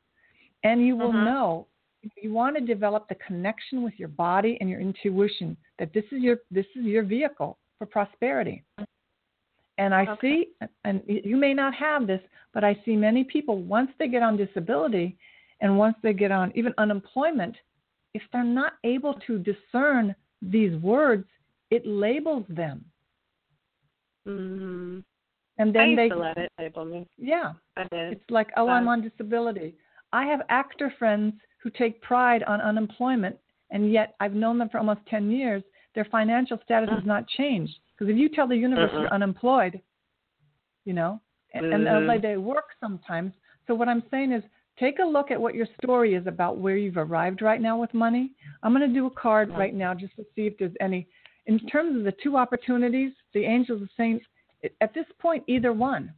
[0.64, 1.24] And you will uh-huh.
[1.24, 1.68] know
[2.22, 6.22] you want to develop the connection with your body and your intuition that this is
[6.22, 8.64] your this is your vehicle for prosperity.
[9.78, 10.48] And I okay.
[10.62, 12.22] see, and you may not have this,
[12.54, 15.18] but I see many people once they get on disability
[15.60, 17.56] and once they get on even unemployment,
[18.16, 21.26] if they're not able to discern these words,
[21.70, 22.86] it labels them.
[24.26, 25.00] Mm-hmm.
[25.58, 27.08] And then I used they to let it label me.
[27.18, 28.14] Yeah, I did.
[28.14, 29.76] It's like, oh, I'm on disability.
[30.14, 33.38] I have actor friends who take pride on unemployment,
[33.70, 35.62] and yet I've known them for almost 10 years.
[35.94, 37.74] Their financial status has not changed.
[37.98, 39.02] Because if you tell the universe uh-uh.
[39.02, 39.82] you're unemployed,
[40.86, 41.20] you know,
[41.54, 41.88] and, mm-hmm.
[41.88, 43.34] and like they work sometimes.
[43.68, 44.44] So what I'm saying is,
[44.80, 47.94] take a look at what your story is about where you've arrived right now with
[47.94, 48.32] money.
[48.64, 51.08] I'm going to do a card right now just to see if there's any.
[51.48, 54.20] In terms of the two opportunities, the angels are saying
[54.82, 56.14] at this point either one.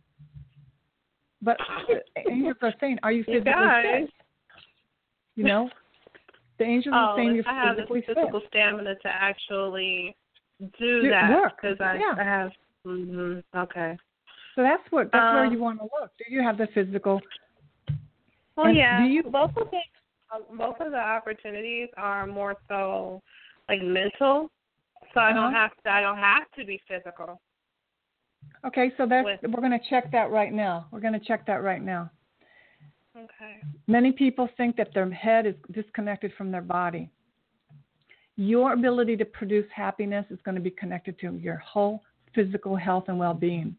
[1.41, 4.13] But the angels are saying, are you physically you fit?
[5.35, 5.69] You know,
[6.57, 8.49] the angels oh, are saying you're I have the physical fit.
[8.49, 10.15] stamina to actually
[10.79, 12.15] do, do that because I, yeah.
[12.19, 12.51] I have.
[12.87, 13.97] Mm-hmm, okay.
[14.55, 16.11] So that's what that's um, where you want to look.
[16.17, 17.21] Do you have the physical?
[18.57, 19.01] Well, and yeah.
[19.01, 19.79] Do you, both of the
[20.57, 23.21] both of the opportunities are more so
[23.69, 24.51] like mental,
[25.13, 25.41] so I uh-huh.
[25.41, 25.89] don't have to.
[25.91, 27.39] I don't have to be physical.
[28.65, 30.87] Okay, so that's With, we're going to check that right now.
[30.91, 32.09] We're going to check that right now.
[33.15, 33.57] Okay.
[33.87, 37.09] Many people think that their head is disconnected from their body.
[38.35, 42.03] Your ability to produce happiness is going to be connected to your whole
[42.35, 43.75] physical health and well being.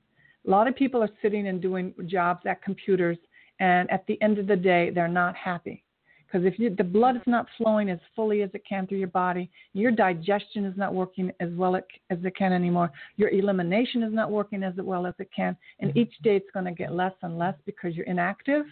[0.47, 3.19] A lot of people are sitting and doing jobs at computers,
[3.61, 5.85] and at the end of the day, they're not happy.
[6.27, 9.09] Because if you, the blood is not flowing as fully as it can through your
[9.09, 12.93] body, your digestion is not working as well as it can anymore.
[13.17, 16.67] Your elimination is not working as well as it can, and each day it's going
[16.67, 18.67] to get less and less because you're inactive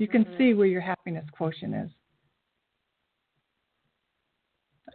[0.00, 0.38] you can mm-hmm.
[0.38, 1.90] see where your happiness quotient is.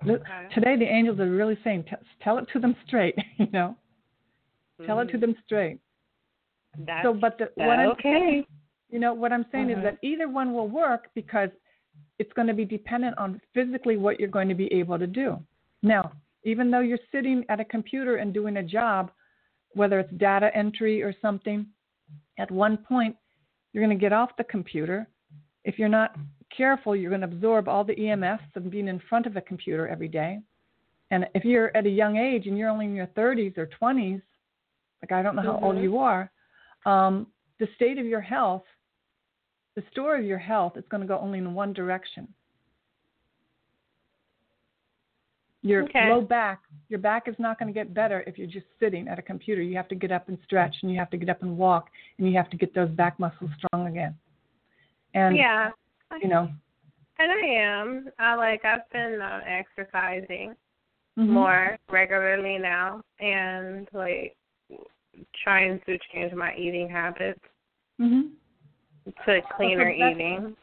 [0.03, 0.47] Okay.
[0.53, 1.85] Today, the angels are really saying,
[2.23, 3.77] tell it to them straight, you know.
[4.79, 4.87] Mm-hmm.
[4.87, 5.21] Tell it to mm-hmm.
[5.21, 5.79] them straight.
[6.79, 8.47] That's, so, but the, what I'm, okay.
[8.95, 9.79] You know, what I'm saying mm-hmm.
[9.79, 11.49] is that either one will work because
[12.17, 15.37] it's going to be dependent on physically what you're going to be able to do.
[15.83, 16.13] Now,
[16.45, 19.11] even though you're sitting at a computer and doing a job,
[19.73, 21.65] whether it's data entry or something,
[22.39, 23.17] at one point
[23.73, 25.05] you're going to get off the computer.
[25.65, 26.15] If you're not
[26.55, 29.89] careful, you're going to absorb all the EMFs of being in front of a computer
[29.89, 30.39] every day.
[31.11, 34.21] And if you're at a young age and you're only in your 30s or 20s,
[35.01, 35.65] like I don't know how mm-hmm.
[35.65, 36.31] old you are,
[36.85, 37.27] um,
[37.59, 38.63] the state of your health,
[39.75, 42.27] the story of your health is going to go only in one direction.
[45.61, 46.09] Your okay.
[46.11, 49.17] low back, your back is not going to get better if you're just sitting at
[49.17, 49.63] a computer.
[49.63, 51.89] You have to get up and stretch, and you have to get up and walk,
[52.17, 54.15] and you have to get those back muscles strong again.
[55.15, 55.71] And yeah,
[56.21, 56.49] you know.
[57.17, 58.09] And I am.
[58.19, 60.53] I like I've been uh, exercising
[61.17, 61.31] mm-hmm.
[61.31, 64.35] more regularly now, and like
[65.43, 67.39] trying to change my eating habits
[67.99, 68.27] mm-hmm.
[69.05, 70.55] To a cleaner well, eating.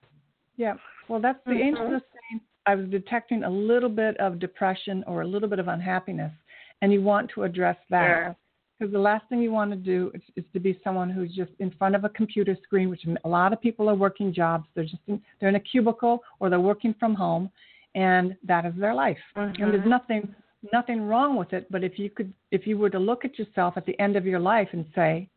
[0.57, 0.75] Yeah.
[1.09, 1.63] Well, that's the mm-hmm.
[1.63, 5.59] angel is saying I was detecting a little bit of depression or a little bit
[5.59, 6.33] of unhappiness,
[6.81, 8.37] and you want to address that.
[8.79, 8.99] Because sure.
[8.99, 11.71] the last thing you want to do is, is, to be someone who's just in
[11.73, 14.67] front of a computer screen, which a lot of people are working jobs.
[14.75, 17.51] They're just in, they're in a cubicle or they're working from home,
[17.95, 19.19] and that is their life.
[19.37, 19.63] Mm-hmm.
[19.63, 20.35] And there's nothing
[20.73, 21.67] nothing wrong with it.
[21.71, 24.27] But if you could, if you were to look at yourself at the end of
[24.27, 25.29] your life and say,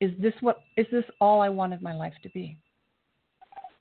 [0.00, 0.60] "Is this what?
[0.76, 2.58] Is this all I wanted my life to be?"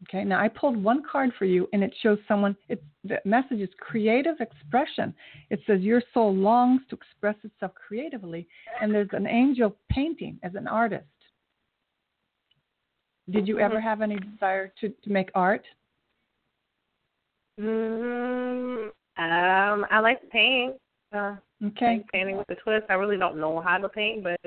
[0.09, 3.59] Okay, now I pulled one card for you and it shows someone, it, the message
[3.59, 5.13] is creative expression.
[5.49, 8.47] It says your soul longs to express itself creatively,
[8.81, 11.05] and there's an angel painting as an artist.
[13.29, 15.63] Did you ever have any desire to, to make art?
[17.59, 20.75] Mm, um, I like to paint.
[21.13, 21.35] Uh,
[21.65, 22.03] okay.
[22.11, 22.85] Painting with a twist.
[22.89, 24.39] I really don't know how to paint, but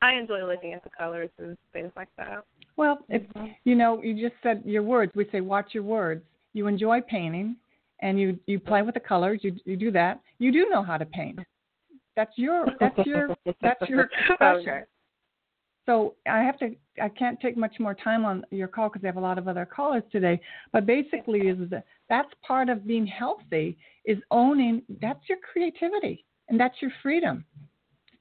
[0.00, 2.44] I enjoy looking at the colors and things like that.
[2.76, 3.46] Well, if mm-hmm.
[3.64, 5.12] you know, you just said your words.
[5.14, 7.56] We say watch your words, you enjoy painting,
[8.00, 9.40] and you you play with the colors.
[9.42, 10.20] You you do that.
[10.38, 11.40] You do know how to paint.
[12.16, 14.68] That's your that's your that's your profession.
[14.68, 14.82] Okay.
[15.86, 19.06] So I have to I can't take much more time on your call because I
[19.06, 20.40] have a lot of other callers today.
[20.72, 26.58] But basically, is that that's part of being healthy is owning that's your creativity and
[26.58, 27.44] that's your freedom.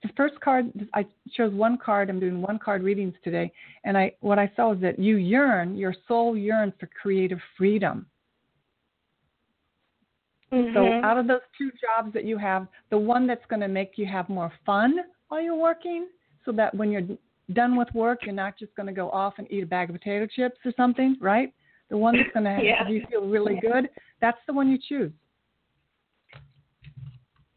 [0.03, 2.09] The first card I chose one card.
[2.09, 3.51] I'm doing one card readings today,
[3.83, 8.07] and I what I saw is that you yearn, your soul yearns for creative freedom.
[10.51, 10.73] Mhm.
[10.73, 13.97] So out of those two jobs that you have, the one that's going to make
[13.97, 16.07] you have more fun while you're working,
[16.43, 17.07] so that when you're
[17.51, 19.95] done with work, you're not just going to go off and eat a bag of
[19.95, 21.53] potato chips or something, right?
[21.89, 22.83] The one that's going to Yeah.
[22.83, 23.89] have you feel really good,
[24.21, 25.11] that's the one you choose.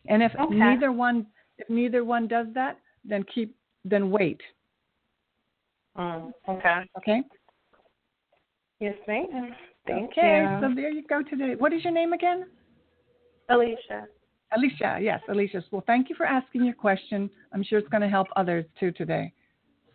[0.08, 0.54] And if Okay.
[0.54, 1.26] neither one
[1.58, 4.40] if neither one does that, then keep then wait,
[5.96, 6.90] Mm, okay.
[6.98, 7.22] okay?
[8.80, 9.54] Yes, ma'am.
[9.86, 10.58] Thank okay, you.
[10.60, 11.54] so there you go today.
[11.56, 12.46] What is your name again?
[13.48, 14.08] Alicia.
[14.56, 15.62] Alicia, yes, Alicia.
[15.70, 17.30] Well, thank you for asking your question.
[17.52, 19.32] I'm sure it's going to help others too today.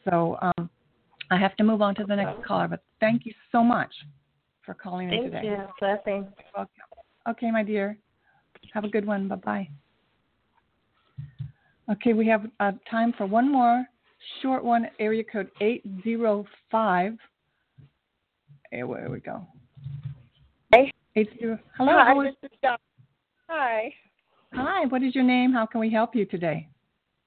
[0.05, 0.69] So um,
[1.31, 3.91] I have to move on to the next caller, but thank you so much
[4.65, 5.47] for calling in Thank today.
[5.47, 5.63] you.
[5.79, 6.27] Blessings.
[6.55, 6.73] Welcome.
[7.29, 7.97] Okay, my dear.
[8.73, 9.27] Have a good one.
[9.27, 9.69] Bye bye.
[11.91, 13.85] Okay, we have uh, time for one more
[14.41, 14.87] short one.
[14.99, 17.17] Area code 805.
[18.71, 19.45] Hey, where we go?
[20.73, 20.91] Hey.
[21.15, 21.31] 80.
[21.75, 21.91] Hello.
[21.91, 22.77] Hi, how is- this is Donna.
[23.47, 23.91] Hi,
[24.53, 25.51] Hi, what is your name?
[25.51, 26.67] How can we help you today?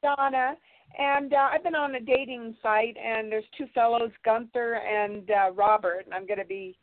[0.02, 0.56] Donna.
[0.98, 5.52] And uh, I've been on a dating site, and there's two fellows, Gunther and uh,
[5.52, 6.02] Robert.
[6.04, 6.76] And I'm going to be,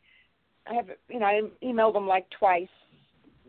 [0.68, 2.68] I have, you know, I emailed them like twice,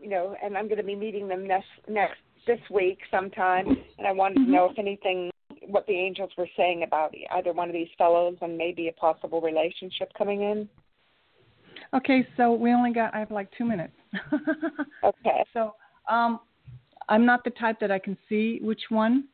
[0.00, 3.66] you know, and I'm going to be meeting them next next this week sometime.
[3.98, 5.30] And I wanted to know if anything,
[5.66, 9.40] what the angels were saying about either one of these fellows, and maybe a possible
[9.40, 10.68] relationship coming in.
[11.94, 13.94] Okay, so we only got I have like two minutes.
[15.04, 15.44] Okay.
[15.52, 15.74] so
[16.08, 16.38] um,
[17.08, 19.24] I'm not the type that I can see which one.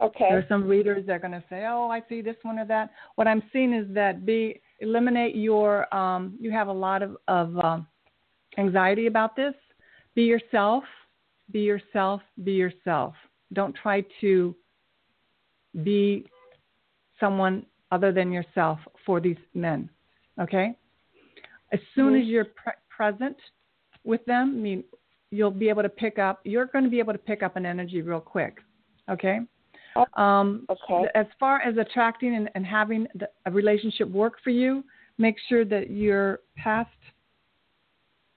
[0.00, 0.26] Okay.
[0.28, 2.66] There are some readers that are going to say, "Oh, I see this one or
[2.66, 5.92] that." What I'm seeing is that be eliminate your.
[5.94, 7.86] Um, you have a lot of of um,
[8.58, 9.54] anxiety about this.
[10.14, 10.84] Be yourself.
[11.50, 12.20] Be yourself.
[12.44, 13.14] Be yourself.
[13.52, 14.54] Don't try to
[15.82, 16.26] be
[17.18, 19.88] someone other than yourself for these men.
[20.40, 20.76] Okay.
[21.72, 22.20] As soon Mhm.
[22.20, 23.38] as you're pre- present
[24.04, 24.84] with them, I mean,
[25.30, 26.40] you'll be able to pick up.
[26.44, 28.62] You're going to be able to pick up an energy real quick.
[29.08, 29.40] Okay.
[30.16, 31.08] Um, Okay.
[31.14, 34.84] As far as attracting and, and having the, a relationship work for you,
[35.18, 36.90] make sure that you're past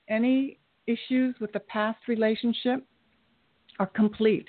[0.08, 2.84] any issues with the past relationship
[3.80, 4.48] are complete.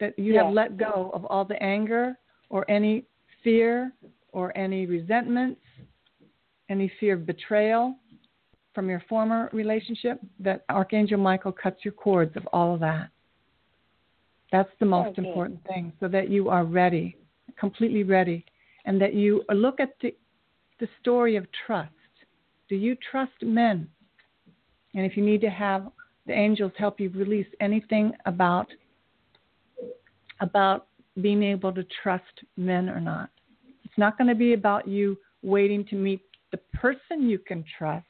[0.00, 2.18] That you have let go of all the anger
[2.50, 3.04] or any
[3.44, 3.92] fear
[4.32, 5.60] or any resentments,
[6.68, 7.96] any fear of betrayal
[8.74, 13.10] from your former relationship, that Archangel Michael cuts your cords of all of that.
[14.52, 15.22] That's the oh, most Okay.
[15.22, 17.16] important thing, so that you are ready,
[17.58, 18.44] completely ready,
[18.84, 20.14] and that you look at the,
[20.78, 21.90] the story of trust.
[22.68, 23.88] Do you trust men?
[24.94, 25.90] And if you need to have
[26.26, 28.68] the angels help you release anything about
[30.40, 30.86] about
[31.20, 33.30] being able to trust men or not.
[33.84, 38.06] It's not going to be about you waiting to meet the person you can trust.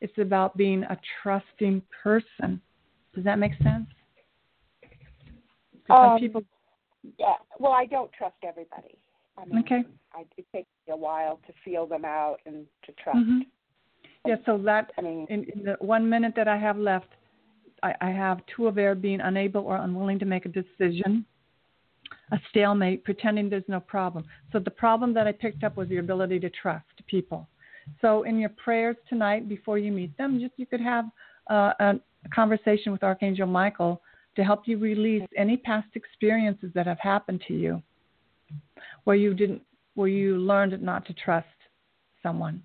[0.00, 2.60] It's about being a trusting person.
[3.14, 3.86] Does that make sense?
[5.90, 6.42] 'Cause Um, people
[7.18, 7.36] Yeah.
[7.58, 8.94] Well, I don't trust everybody.
[9.38, 9.84] I mean, Okay.
[10.12, 13.18] I, it takes me a while to feel them out and to trust.
[13.18, 13.46] Mhm.
[14.26, 17.08] Yeah, so that I mean, in, in the one minute that I have left,
[17.82, 21.24] I, I have two of air being unable or unwilling to make a decision,
[22.32, 24.26] a stalemate, pretending there's no problem.
[24.52, 27.48] So the problem that I picked up was your ability to trust people.
[28.02, 31.06] So in your prayers tonight, before you meet them, just you could have
[31.48, 34.02] uh, a, a conversation with Archangel Michael
[34.40, 37.82] to help you release any past experiences that have happened to you,
[39.04, 39.60] where you didn't,
[39.96, 41.46] where you learned not to trust
[42.22, 42.62] someone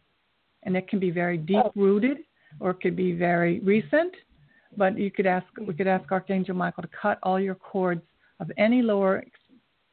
[0.63, 2.19] and it can be very deep rooted
[2.61, 4.13] or it could be very recent.
[4.77, 8.01] But you could ask, we could ask Archangel Michael to cut all your cords
[8.39, 9.29] of any lower ex-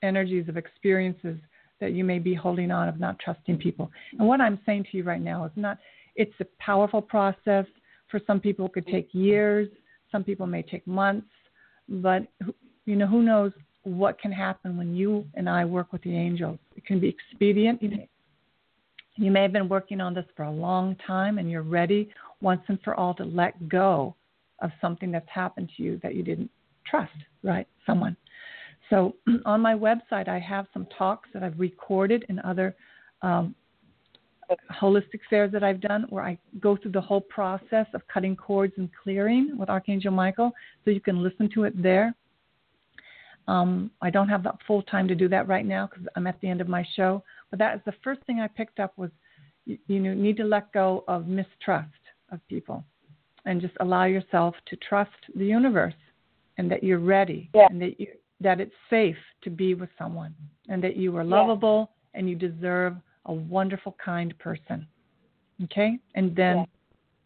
[0.02, 1.36] energies of experiences
[1.80, 3.90] that you may be holding on of not trusting people.
[4.20, 5.78] And what I'm saying to you right now is not,
[6.14, 7.66] it's a powerful process.
[8.08, 9.68] For some people, it could take years.
[10.12, 11.26] Some people may take months.
[11.88, 12.26] But
[12.86, 13.52] you know, who knows
[13.84, 16.58] what can happen when you and I work with the angels?
[16.76, 17.82] It can be expedient.
[19.16, 22.08] You may have been working on this for a long time and you're ready
[22.40, 24.14] once and for all to let go
[24.60, 26.50] of something that's happened to you that you didn't
[26.86, 27.12] trust,
[27.42, 27.66] right?
[27.86, 28.16] Someone.
[28.90, 29.14] So
[29.44, 32.74] on my website, I have some talks that I've recorded and other
[33.22, 33.54] um,
[34.70, 38.74] holistic fairs that I've done where I go through the whole process of cutting cords
[38.76, 40.52] and clearing with Archangel Michael,
[40.84, 42.14] so you can listen to it there.
[43.48, 46.40] Um, I don't have that full time to do that right now because I'm at
[46.40, 47.22] the end of my show.
[47.50, 49.10] But that is the first thing I picked up was
[49.66, 51.90] you, you need to let go of mistrust
[52.30, 52.84] of people
[53.44, 55.94] and just allow yourself to trust the universe
[56.58, 57.66] and that you're ready yeah.
[57.70, 58.06] and that you
[58.40, 60.34] that it's safe to be with someone
[60.68, 62.18] and that you are lovable yeah.
[62.18, 62.96] and you deserve
[63.26, 64.86] a wonderful kind person
[65.64, 66.64] okay and then yeah.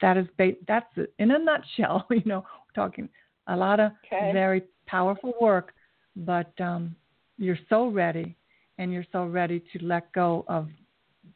[0.00, 1.12] that is ba- that's it.
[1.18, 2.44] in a nutshell you know
[2.74, 3.08] talking
[3.48, 4.30] a lot of okay.
[4.32, 5.72] very powerful work
[6.16, 6.94] but um
[7.38, 8.36] you're so ready
[8.78, 10.68] and you're so ready to let go of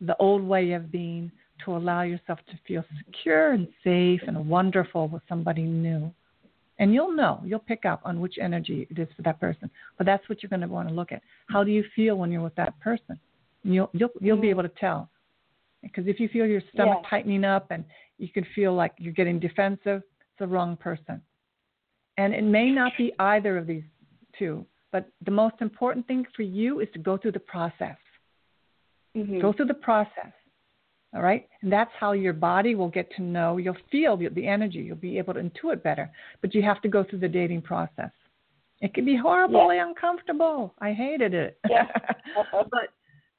[0.00, 1.30] the old way of being
[1.64, 6.12] to allow yourself to feel secure and safe and wonderful with somebody new.
[6.78, 9.70] And you'll know, you'll pick up on which energy it is for that person.
[9.98, 11.20] But that's what you're going to want to look at.
[11.48, 13.18] How do you feel when you're with that person?
[13.62, 15.10] You'll you'll you'll be able to tell.
[15.82, 17.10] Because if you feel your stomach yeah.
[17.10, 17.84] tightening up and
[18.18, 21.22] you can feel like you're getting defensive, it's the wrong person.
[22.18, 23.84] And it may not be either of these
[24.38, 27.96] two, but the most important thing for you is to go through the process.
[29.16, 29.40] Mm-hmm.
[29.40, 30.32] Go through the process.
[31.14, 31.48] All right?
[31.62, 33.56] And that's how your body will get to know.
[33.56, 34.78] You'll feel the, the energy.
[34.78, 36.10] You'll be able to intuit better.
[36.40, 38.10] But you have to go through the dating process.
[38.80, 39.88] It can be horribly yeah.
[39.88, 40.74] uncomfortable.
[40.78, 41.58] I hated it.
[41.68, 41.86] Yeah.
[42.52, 42.90] but,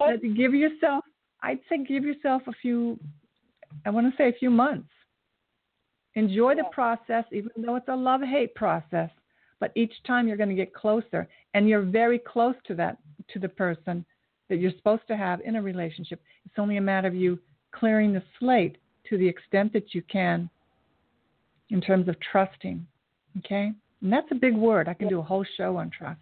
[0.05, 1.03] but give yourself,
[1.43, 2.99] I'd say give yourself a few,
[3.85, 4.89] I want to say a few months.
[6.15, 9.09] Enjoy the process, even though it's a love hate process.
[9.59, 12.97] But each time you're going to get closer, and you're very close to that,
[13.31, 14.03] to the person
[14.49, 16.21] that you're supposed to have in a relationship.
[16.45, 17.39] It's only a matter of you
[17.71, 18.77] clearing the slate
[19.09, 20.49] to the extent that you can
[21.69, 22.85] in terms of trusting.
[23.37, 23.71] Okay?
[24.01, 24.89] And that's a big word.
[24.89, 26.19] I can do a whole show on trust.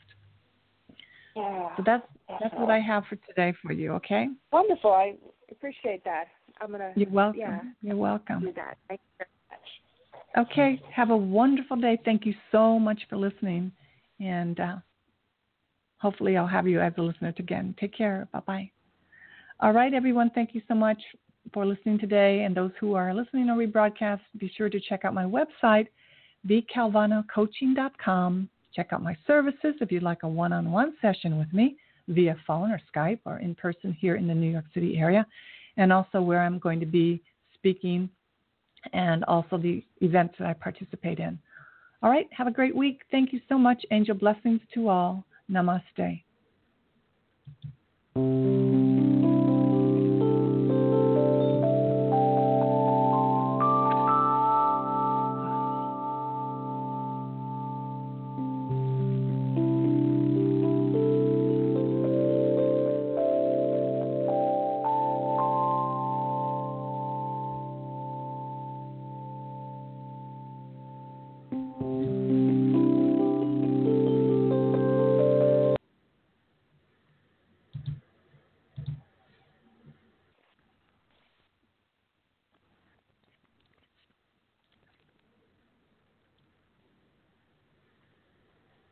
[1.35, 1.69] Yeah.
[1.77, 2.05] So that's
[2.41, 4.27] that's what I have for today for you, okay?
[4.51, 4.91] Wonderful.
[4.91, 5.15] I
[5.51, 6.25] appreciate that.
[6.61, 7.39] I'm gonna You're welcome.
[7.39, 7.61] Yeah.
[7.81, 8.41] You're welcome.
[8.41, 8.77] do that.
[8.87, 9.67] Thank you very much.
[10.51, 10.79] Okay.
[10.93, 11.97] Have a wonderful day.
[12.05, 13.71] Thank you so much for listening.
[14.19, 14.75] And uh,
[15.97, 17.73] hopefully I'll have you as a listener again.
[17.79, 18.27] Take care.
[18.33, 18.69] Bye bye.
[19.61, 20.29] All right, everyone.
[20.35, 21.01] Thank you so much
[21.53, 22.43] for listening today.
[22.43, 25.87] And those who are listening or rebroadcast, be sure to check out my website,
[26.47, 28.49] bcalvanocoaching.com.
[28.75, 31.77] Check out my services if you'd like a one on one session with me
[32.09, 35.25] via phone or Skype or in person here in the New York City area,
[35.77, 37.21] and also where I'm going to be
[37.53, 38.09] speaking
[38.93, 41.39] and also the events that I participate in.
[42.01, 43.01] All right, have a great week.
[43.11, 43.85] Thank you so much.
[43.91, 45.23] Angel blessings to all.
[45.51, 46.23] Namaste.